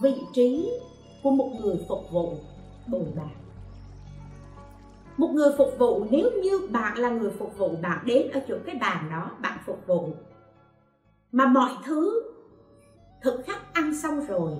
[0.02, 0.70] vị trí
[1.22, 2.38] của một người phục vụ
[2.86, 3.28] bồi bàn
[5.16, 8.54] một người phục vụ, nếu như bạn là người phục vụ, bạn đến ở chỗ
[8.66, 10.14] cái bàn đó, bạn phục vụ
[11.36, 12.22] mà mọi thứ,
[13.22, 14.52] thực khách ăn xong rồi,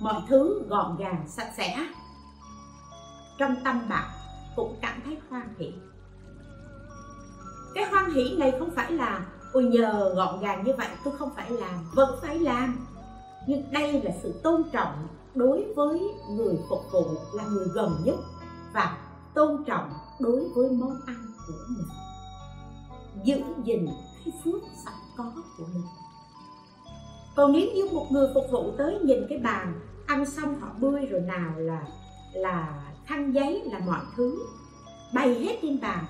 [0.00, 1.88] mọi thứ gọn gàng, sạch sẽ.
[3.38, 4.10] Trong tâm bạn
[4.56, 5.72] cũng cảm thấy hoan hỷ.
[7.74, 11.30] Cái hoan hỷ này không phải là, ôi, nhờ gọn gàng như vậy tôi không
[11.36, 12.86] phải làm, vẫn phải làm.
[13.46, 18.16] Nhưng đây là sự tôn trọng đối với người phục vụ, là người gần nhất,
[18.74, 18.98] và
[19.34, 21.86] tôn trọng đối với món ăn của mình.
[23.24, 23.86] Giữ gìn
[24.24, 25.84] cái phước sẵn có của mình
[27.36, 31.06] còn nếu như một người phục vụ tới nhìn cái bàn, ăn xong họ bươi
[31.06, 31.82] rồi nào là
[32.32, 34.38] là khăn giấy, là mọi thứ.
[35.14, 36.04] Bày hết trên bàn,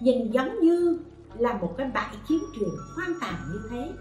[0.00, 0.98] nhìn giống như
[1.38, 3.92] là một cái bãi chiến trường hoang tàn như thế.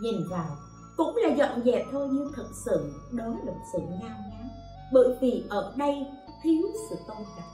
[0.00, 0.56] Nhìn vào,
[0.96, 4.48] cũng là dọn dẹp thôi nhưng thực sự đó là một sự nhao nhán
[4.92, 6.06] bởi vì ở đây
[6.42, 7.50] thiếu sự tôn trọng.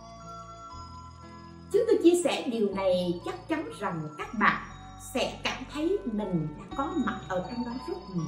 [1.72, 4.71] Chúng tôi chia sẻ điều này chắc chắn rằng các bạn
[5.14, 8.26] sẽ cảm thấy mình đã có mặt ở trong đó rất nhiều.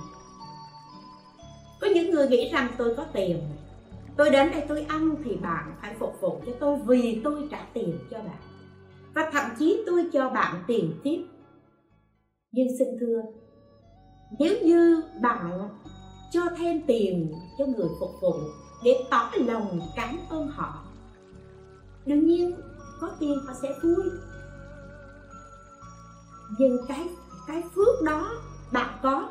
[1.81, 3.41] Có những người nghĩ rằng tôi có tiền.
[4.17, 7.67] Tôi đến đây tôi ăn thì bạn phải phục vụ cho tôi vì tôi trả
[7.75, 8.39] tiền cho bạn.
[9.15, 11.25] Và thậm chí tôi cho bạn tiền tiếp.
[12.53, 13.23] Nhưng xin thưa,
[14.39, 15.69] nếu như bạn
[16.31, 18.35] cho thêm tiền cho người phục vụ
[18.85, 20.85] để tỏ lòng cảm ơn họ,
[22.07, 22.53] đương nhiên
[23.01, 24.11] có tiền họ sẽ vui
[26.59, 27.09] nhưng cái
[27.47, 28.31] cái phước đó
[28.73, 29.31] bạn có.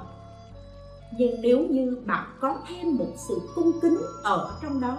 [1.17, 4.97] Nhưng nếu như bạn có thêm một sự cung kính ở trong đó,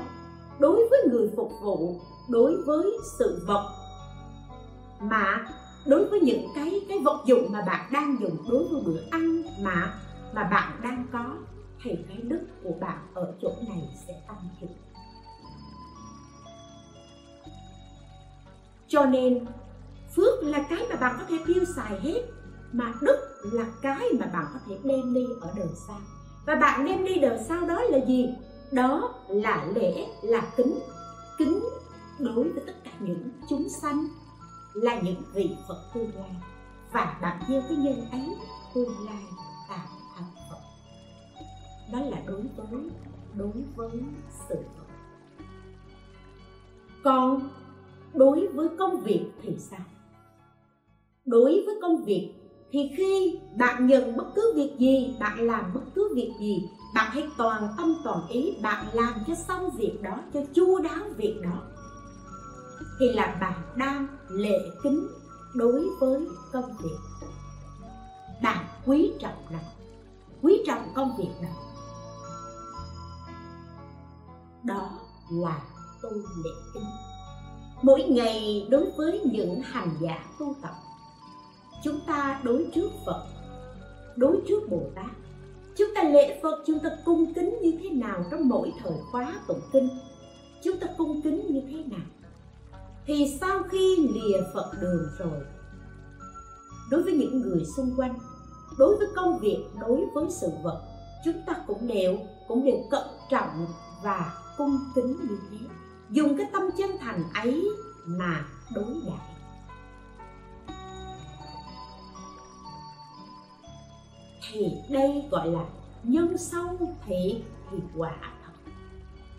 [0.58, 3.70] đối với người phục vụ, đối với sự vật,
[5.00, 5.46] mà
[5.86, 9.42] đối với những cái cái vật dụng mà bạn đang dùng đối với bữa ăn
[9.60, 9.94] mà
[10.34, 11.24] mà bạn đang có,
[11.82, 14.70] thì cái đức của bạn ở chỗ này sẽ tăng trưởng.
[18.88, 19.46] Cho nên
[20.16, 22.22] phước là cái mà bạn có thể tiêu xài hết,
[22.72, 26.00] mà đức là cái mà bạn có thể đem đi ở đời sau.
[26.46, 28.28] Và bạn đem đi đời sau đó là gì?
[28.72, 30.78] Đó là lễ, là kính.
[31.38, 31.64] Kính
[32.18, 34.06] đối với tất cả những chúng sanh
[34.74, 36.36] là những vị phật tương lai.
[36.92, 38.36] Và bạn gieo cái nhân ấy
[38.74, 39.22] tương lai
[39.68, 39.86] tạo
[40.16, 40.60] thành phật.
[41.92, 42.90] Đó là đối với
[43.34, 44.00] đối với
[44.48, 44.84] sự phật
[47.04, 47.48] còn
[48.14, 49.80] đối với công việc thì sao?
[51.27, 52.33] Đối với công việc,
[52.72, 56.62] thì khi bạn nhận bất cứ việc gì, bạn làm bất cứ việc gì,
[56.95, 61.05] bạn hãy toàn tâm toàn ý, bạn làm cho xong việc đó, cho chu đáo
[61.16, 61.62] việc đó.
[63.01, 65.09] Thì là bạn đang lệ kính
[65.55, 66.97] đối với công việc.
[68.43, 69.59] Bạn quý trọng nó,
[70.43, 71.49] quý trọng công việc đó.
[74.64, 74.91] Đó
[75.31, 75.62] là
[76.03, 76.11] tu
[76.45, 76.85] lệ kính.
[77.83, 80.75] Mỗi ngày đối với những hành giả tu tập
[81.85, 83.26] chúng ta đối trước phật,
[84.16, 85.11] đối trước bồ tát.
[85.76, 89.35] Chúng ta lễ phật, chúng ta cung kính như thế nào trong mỗi thời khóa
[89.49, 89.89] tụng kinh?
[90.62, 92.07] Chúng ta cung kính như thế nào?
[93.07, 95.41] Thì sau khi lìa phật đường rồi,
[96.91, 98.14] đối với những người xung quanh,
[98.78, 100.82] đối với công việc, đối với sự vật,
[101.24, 102.18] chúng ta cũng đều
[102.49, 103.66] cũng đều cẩn trọng
[104.03, 105.59] và cung kính như thế.
[106.11, 107.68] Dùng cái tâm chân thành ấy
[108.05, 109.34] mà đối đãi.
[114.55, 115.64] Thì đây gọi là
[116.02, 118.52] nhân sâu thị thì quả thật.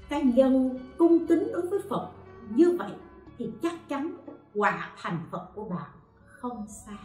[0.10, 2.10] Cái nhân cung kính đối với phật
[2.50, 2.92] như vậy
[3.38, 4.18] thì chắc chắn
[4.56, 5.90] quả thành phật của bạn
[6.26, 6.98] không xa.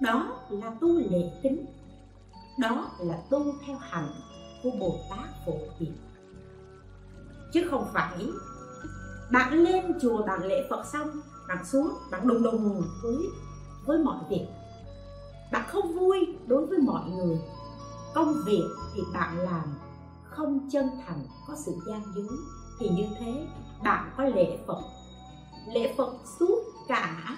[0.00, 1.66] Đó là tu lệ kính.
[2.58, 4.08] Đó là tu theo hành
[4.62, 5.92] của bồ tát phổ hiền
[7.52, 8.26] chứ không phải
[9.30, 11.08] bạn lên chùa bạn lễ phật xong,
[11.48, 13.16] bạn xuống, bạn đùng đùng với
[13.86, 14.46] với mọi việc
[15.52, 17.38] bạn không vui đối với mọi người.
[18.14, 19.64] Công việc thì bạn làm,
[20.24, 22.36] không chân thành có sự gian dối.
[22.78, 23.46] Thì như thế,
[23.84, 24.80] bạn có lễ phật.
[25.74, 27.36] Lễ phật suốt cả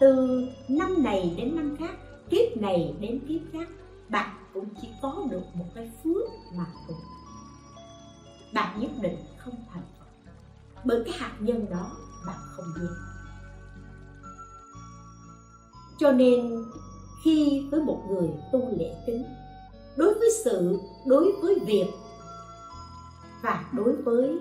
[0.00, 1.94] từ năm này đến năm khác,
[2.30, 3.68] kiếp này đến kiếp khác,
[4.08, 6.96] bạn cũng chỉ có được một cái phước mà thôi.
[8.54, 10.06] Bạn nhất định không thành phật.
[10.84, 11.90] Bởi cái hạt nhân đó,
[12.26, 12.88] bạn không biết.
[15.98, 16.64] Cho nên
[17.24, 19.24] khi với một người tu lễ kính,
[19.96, 21.86] đối với sự, đối với việc
[23.42, 24.38] và đối với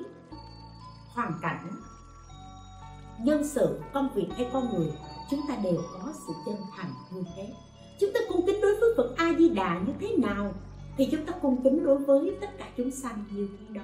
[1.13, 1.67] hoàn cảnh.
[3.23, 4.91] Nhân sự, công việc hay con người,
[5.31, 7.53] chúng ta đều có sự chân thành như thế.
[7.99, 10.53] Chúng ta cung kính đối với phật a di đà như thế nào
[10.97, 13.81] thì chúng ta cung kính đối với tất cả chúng sanh như thế đó.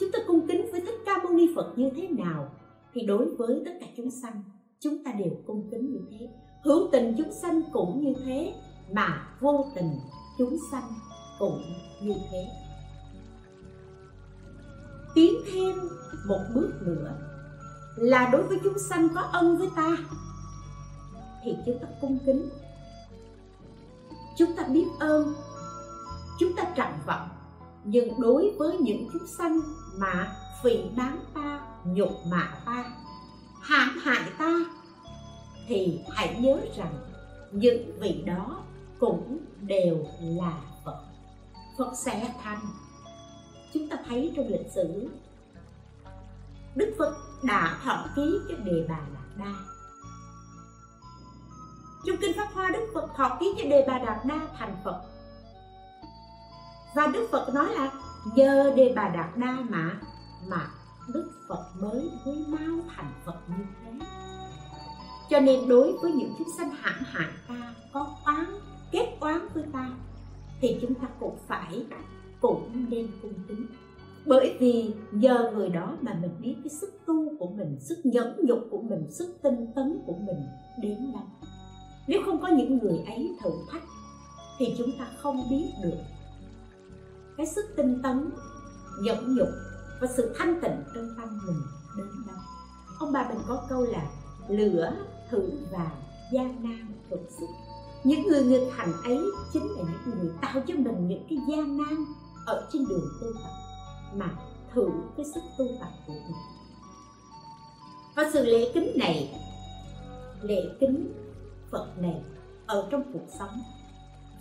[0.00, 2.48] Chúng ta cung kính với thích ca mâu ni phật như thế nào
[2.94, 4.42] thì đối với tất cả chúng sanh,
[4.80, 6.28] chúng ta đều cung kính như thế
[6.64, 8.54] hướng tình chúng sanh cũng như thế,
[8.92, 10.00] mà vô tình
[10.38, 10.94] chúng sanh
[11.38, 11.62] cũng
[12.00, 12.46] như thế.
[15.14, 15.74] Tiến thêm
[16.26, 17.12] một bước nữa,
[17.96, 19.96] là đối với chúng sanh có ân với ta,
[21.44, 22.48] thì chúng ta cung kính.
[24.36, 25.34] Chúng ta biết ơn,
[26.40, 27.28] chúng ta trọng vọng,
[27.84, 29.60] nhưng đối với những chúng sanh
[29.98, 32.84] mà phỉ bán ta, nhục mạ ta,
[33.60, 34.58] hãm hại ta
[35.66, 36.94] thì hãy nhớ rằng
[37.52, 38.62] những vị đó
[39.00, 41.00] cũng đều là phật.
[41.78, 42.60] Phật sẽ thành
[43.74, 45.08] chúng ta thấy trong lịch sử,
[46.74, 49.54] đức phật đã thọ ký cái đề bà đạt đa.
[52.06, 55.00] Trong kinh pháp hoa, đức phật thọ ký cho đề bà đạt đa thành phật.
[56.94, 57.92] Và đức phật nói là
[58.34, 60.00] nhờ đề bà đạt đa mà
[60.46, 60.70] mà
[61.08, 64.06] đức phật mới mới mau thành phật như thế
[65.30, 68.44] cho nên đối với những chúng sanh hãm hại ta, có oán,
[68.92, 69.90] kết oán với ta,
[70.60, 71.86] thì chúng ta cũng phải
[72.40, 73.66] cũng nên cung kính.
[74.26, 78.36] Bởi vì nhờ người đó mà mình biết cái sức tu của mình, sức nhẫn
[78.42, 80.46] nhục của mình, sức tinh tấn của mình
[80.82, 81.22] đến đâu.
[82.06, 83.82] Nếu không có những người ấy thử thách,
[84.58, 85.98] thì chúng ta không biết được
[87.36, 88.30] cái sức tinh tấn,
[89.02, 89.48] nhẫn nhục
[90.00, 91.62] và sự thanh tịnh trong tâm mình
[91.96, 92.36] đến đâu.
[92.98, 94.10] Ông bà mình có câu là
[94.48, 94.92] lửa,
[95.30, 95.90] thử và
[96.32, 97.46] gian nan thực sự.
[98.04, 99.20] Những người nghịch hành ấy
[99.52, 102.04] chính là những người tạo cho mình những cái gian nan
[102.46, 103.50] ở trên đường tu tập,
[104.14, 104.30] mà
[104.74, 106.36] thử cái sức tu tập của mình.
[108.16, 109.40] Và sự lễ kính này,
[110.42, 111.12] lễ kính
[111.70, 112.22] phật này
[112.66, 113.62] ở trong cuộc sống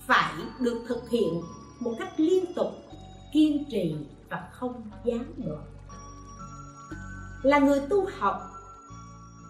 [0.07, 1.41] phải được thực hiện
[1.79, 2.67] một cách liên tục,
[3.33, 3.95] kiên trì
[4.29, 5.65] và không gián đoạn.
[7.43, 8.52] Là người tu học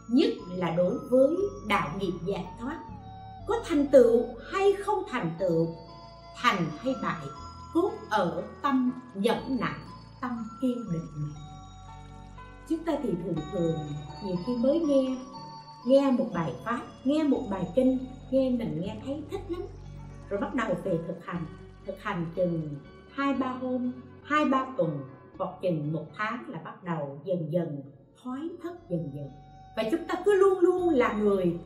[0.09, 1.35] nhất là đối với
[1.67, 2.79] đạo nghiệp giải thoát.
[3.47, 5.67] Có thành tựu hay không thành tựu,
[6.35, 7.25] thành hay bại
[7.73, 9.79] cốt ở tâm nhẫn nặng
[10.21, 11.33] tâm kiên định
[12.69, 13.75] chúng ta thì thường thường,
[14.25, 15.17] nhiều khi mới nghe
[15.85, 17.97] nghe một bài pháp, nghe một bài kinh,
[18.31, 19.61] nghe mình nghe thấy thích lắm.
[20.29, 21.45] Rồi bắt đầu về thực hành
[21.85, 22.69] thực hành chừng
[23.11, 23.91] hai ba hôm,
[24.23, 24.99] hai ba tuần,
[25.37, 27.81] hoặc chừng một tháng là bắt đầu dần dần,
[28.23, 29.29] thoái thất dần dần
[29.77, 31.59] và chúng ta cứ luôn luôn là người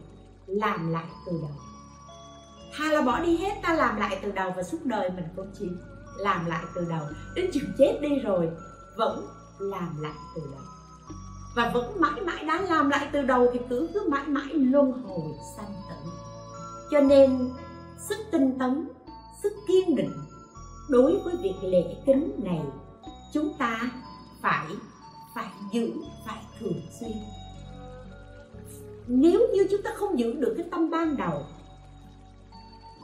[0.48, 1.52] làm lại từ đầu.
[2.78, 5.52] Thà là bỏ đi hết, ta làm lại từ đầu và suốt đời mình cũng
[5.60, 5.66] chỉ
[6.18, 7.06] làm lại từ đầu.
[7.36, 8.50] Đến chừng chết đi rồi,
[8.98, 9.28] vẫn
[9.60, 10.62] làm lại từ đầu.
[11.56, 14.92] Và vẫn mãi mãi đã làm lại từ đầu thì cứ cứ mãi mãi luân
[14.92, 16.12] hồi sanh tử.
[16.92, 17.50] Cho nên,
[18.10, 18.90] sức tinh tấn,
[19.44, 20.14] sức kiên định
[20.90, 22.62] đối với việc lễ kính này,
[23.34, 23.80] chúng ta
[24.42, 24.68] phải
[25.36, 25.92] phải giữ,
[26.28, 27.18] phải thường xuyên
[29.08, 31.46] nếu như chúng ta không giữ được cái tâm ban đầu,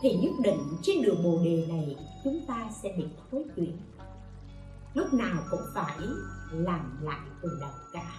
[0.02, 3.78] thì nhất định trên đường bồ đề này chúng ta sẽ bị thối chuyển.
[4.94, 5.98] Lúc nào cũng phải
[6.52, 8.12] làm lại từ đầu cả.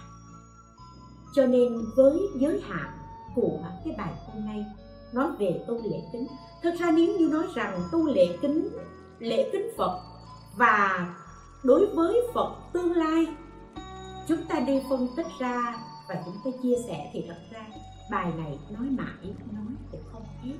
[1.35, 2.97] Cho nên với giới hạn
[3.35, 4.65] của cái bài hôm nay,
[5.13, 6.27] nói về tu lễ kính,
[6.63, 8.69] thật ra nếu như nói rằng tu lễ kính
[9.19, 9.99] lễ kính phật
[10.57, 11.13] và
[11.63, 13.25] đối với phật tương lai,
[14.27, 15.75] chúng ta đi phân tích ra
[16.07, 17.67] và chúng tôi chia sẻ thì thật ra
[18.11, 20.55] bài này nói mãi nói cũng không hết.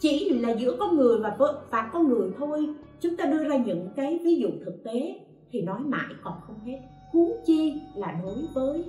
[0.00, 1.36] Chỉ là giữa con người và
[1.70, 2.74] và con người thôi.
[3.00, 5.20] Chúng ta đưa ra những cái ví dụ thực tế
[5.52, 6.80] thì nói mãi còn không hết.
[7.12, 8.84] Huống chi là đối với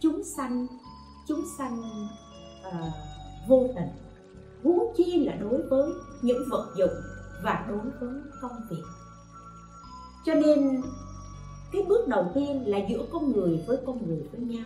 [0.00, 0.66] chúng sanh
[1.28, 1.82] chúng sanh
[2.68, 2.92] uh,
[3.48, 3.88] vô tình.
[4.62, 5.90] Huống chi là đối với
[6.22, 6.94] những vật dụng
[7.44, 8.84] và đối với công việc.
[10.24, 10.82] Cho nên
[11.74, 14.64] cái bước đầu tiên là giữa con người với con người với nhau.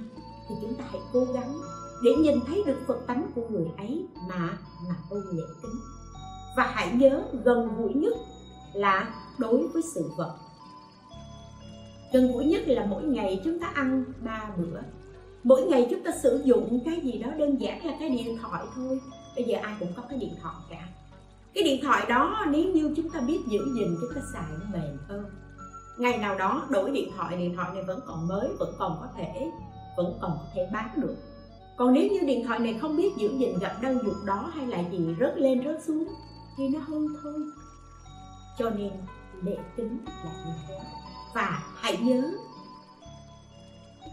[0.49, 1.57] Thì chúng ta hãy cố gắng
[2.05, 4.59] để nhìn thấy được phật tánh của người ấy mà
[4.89, 5.81] mà tôi lễ kính.
[6.57, 8.15] Và hãy nhớ gần gũi nhất
[8.73, 10.37] là đối với sự vật.
[12.13, 14.81] Gần gũi nhất là mỗi ngày chúng ta ăn ba bữa.
[15.43, 18.65] Mỗi ngày chúng ta sử dụng cái gì đó đơn giản là cái điện thoại
[18.75, 19.01] thôi.
[19.37, 20.89] Bây giờ ai cũng có cái điện thoại cả.
[21.55, 24.67] Cái điện thoại đó, nếu như chúng ta biết giữ gìn, chúng ta xài nó
[24.73, 25.25] mềm hơn
[25.99, 29.07] ngày nào đó đổi điện thoại điện thoại này vẫn còn mới, vẫn còn có
[29.17, 29.51] thể,
[29.97, 31.17] vẫn còn có thể bán được.
[31.77, 34.67] Còn nếu như điện thoại này không biết giữ gìn gặp đau dục đó hay
[34.67, 36.09] là gì, rớt lên, rớt xuống,
[36.57, 37.35] thì nó hư thôi.
[38.59, 38.93] Cho nên
[39.43, 40.79] lễ kính là như thế.
[41.35, 42.31] Và hãy nhớ,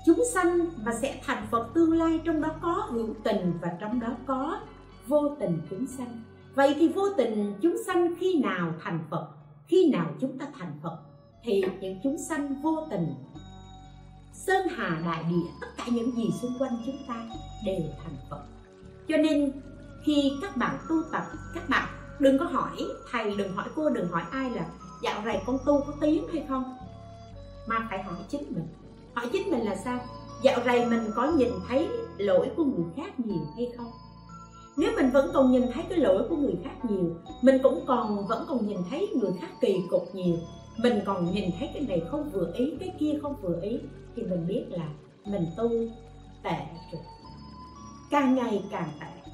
[0.05, 3.99] chúng sanh mà sẽ thành phật tương lai, trong đó có hữu tình và trong
[3.99, 4.59] đó có
[5.07, 6.21] vô tình chúng sanh.
[6.55, 9.27] Vậy thì vô tình chúng sanh khi nào thành phật?
[9.67, 10.97] Khi nào chúng ta thành phật?
[11.45, 13.15] Thì những chúng sanh vô tình.
[14.33, 17.27] Sơn hà đại địa, tất cả những gì xung quanh chúng ta
[17.65, 18.43] đều thành phật.
[19.07, 19.51] Cho nên,
[20.05, 21.23] khi các bạn tu tập,
[21.53, 21.89] các bạn
[22.19, 22.77] đừng có hỏi
[23.11, 24.65] thầy, đừng hỏi cô, đừng hỏi ai là,
[25.03, 26.77] dạo này con tu có tiếng hay không?
[27.67, 28.67] Mà phải hỏi chính mình.
[29.13, 29.99] Hỏi chính mình là sao?
[30.43, 33.91] Dạo này mình có nhìn thấy lỗi của người khác nhiều hay không?
[34.77, 38.27] Nếu mình vẫn còn nhìn thấy cái lỗi của người khác nhiều, mình cũng còn,
[38.27, 40.37] vẫn còn nhìn thấy người khác kỳ cục nhiều
[40.77, 43.79] mình còn nhìn thấy cái này không vừa ý, cái kia không vừa ý,
[44.15, 44.87] thì mình biết là
[45.25, 45.69] mình tu
[46.43, 46.57] tệ
[46.91, 47.01] rồi.
[48.11, 49.31] Càng ngày càng tệ.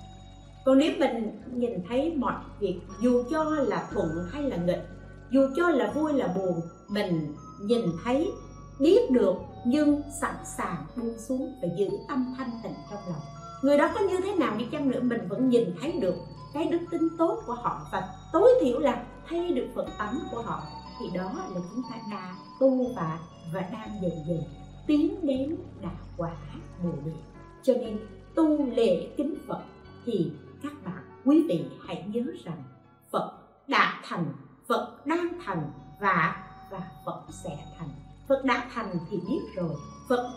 [0.65, 4.87] Còn nếu mình nhìn thấy mọi việc, dù cho là thuận hay là nghịch,
[5.31, 8.31] dù cho là vui là buồn, mình nhìn thấy,
[8.79, 9.33] biết được,
[9.65, 13.21] nhưng sẵn sàng buông xuống và giữ tâm thanh tịnh trong lòng.
[13.61, 16.15] Người đó có như thế nào đi chăng nữa, mình vẫn nhìn thấy được
[16.53, 20.41] cái đức tính tốt của họ và tối thiểu là thay được phật tánh của
[20.41, 20.63] họ
[21.01, 23.19] thì đó là chúng ta đã tu và
[23.53, 24.43] và đang dần dần
[24.87, 26.35] tiến đến đạo quả
[26.83, 27.11] bồ đề.
[27.63, 27.97] Cho nên,
[28.35, 29.61] tu lễ kính phật
[30.05, 30.31] thì
[30.63, 32.63] các bạn, quý vị hãy nhớ rằng
[33.11, 33.31] phật
[33.67, 34.25] đã thành,
[34.67, 37.89] phật đang thành và và phật sẽ thành.
[38.27, 39.75] Phật đã thành thì biết rồi.
[40.09, 40.33] Phật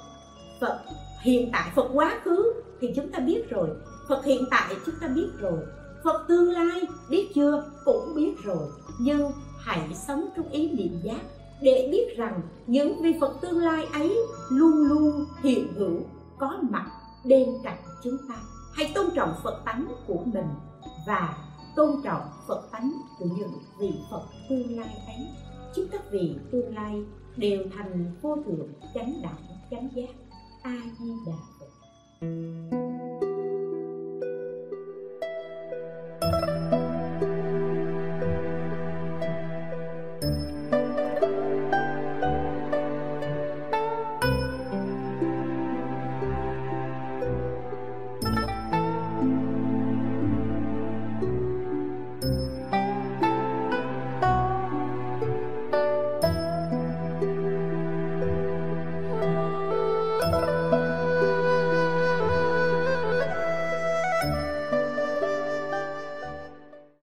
[0.60, 0.80] phật
[1.22, 3.68] hiện tại phật quá khứ thì chúng ta biết rồi.
[4.08, 5.58] Phật hiện tại chúng ta biết rồi.
[6.04, 8.68] Phật tương lai biết chưa cũng biết rồi.
[9.00, 9.32] Nhưng
[9.64, 11.20] hãy sống trong ý niệm giác
[11.62, 14.16] để biết rằng những vị phật tương lai ấy
[14.50, 16.00] luôn luôn hiện hữu,
[16.38, 16.90] có mặt
[17.24, 18.34] bên cạnh chúng ta.
[18.72, 20.48] Hãy tôn trọng phật tánh của mình
[21.06, 21.36] và
[21.76, 25.26] tôn trọng phật tánh của những vị phật tương lai ấy.
[25.74, 27.04] Chúc các vị tương lai
[27.36, 30.14] đều thành vô thượng chánh đẳng chánh giác.
[30.62, 32.93] A di đà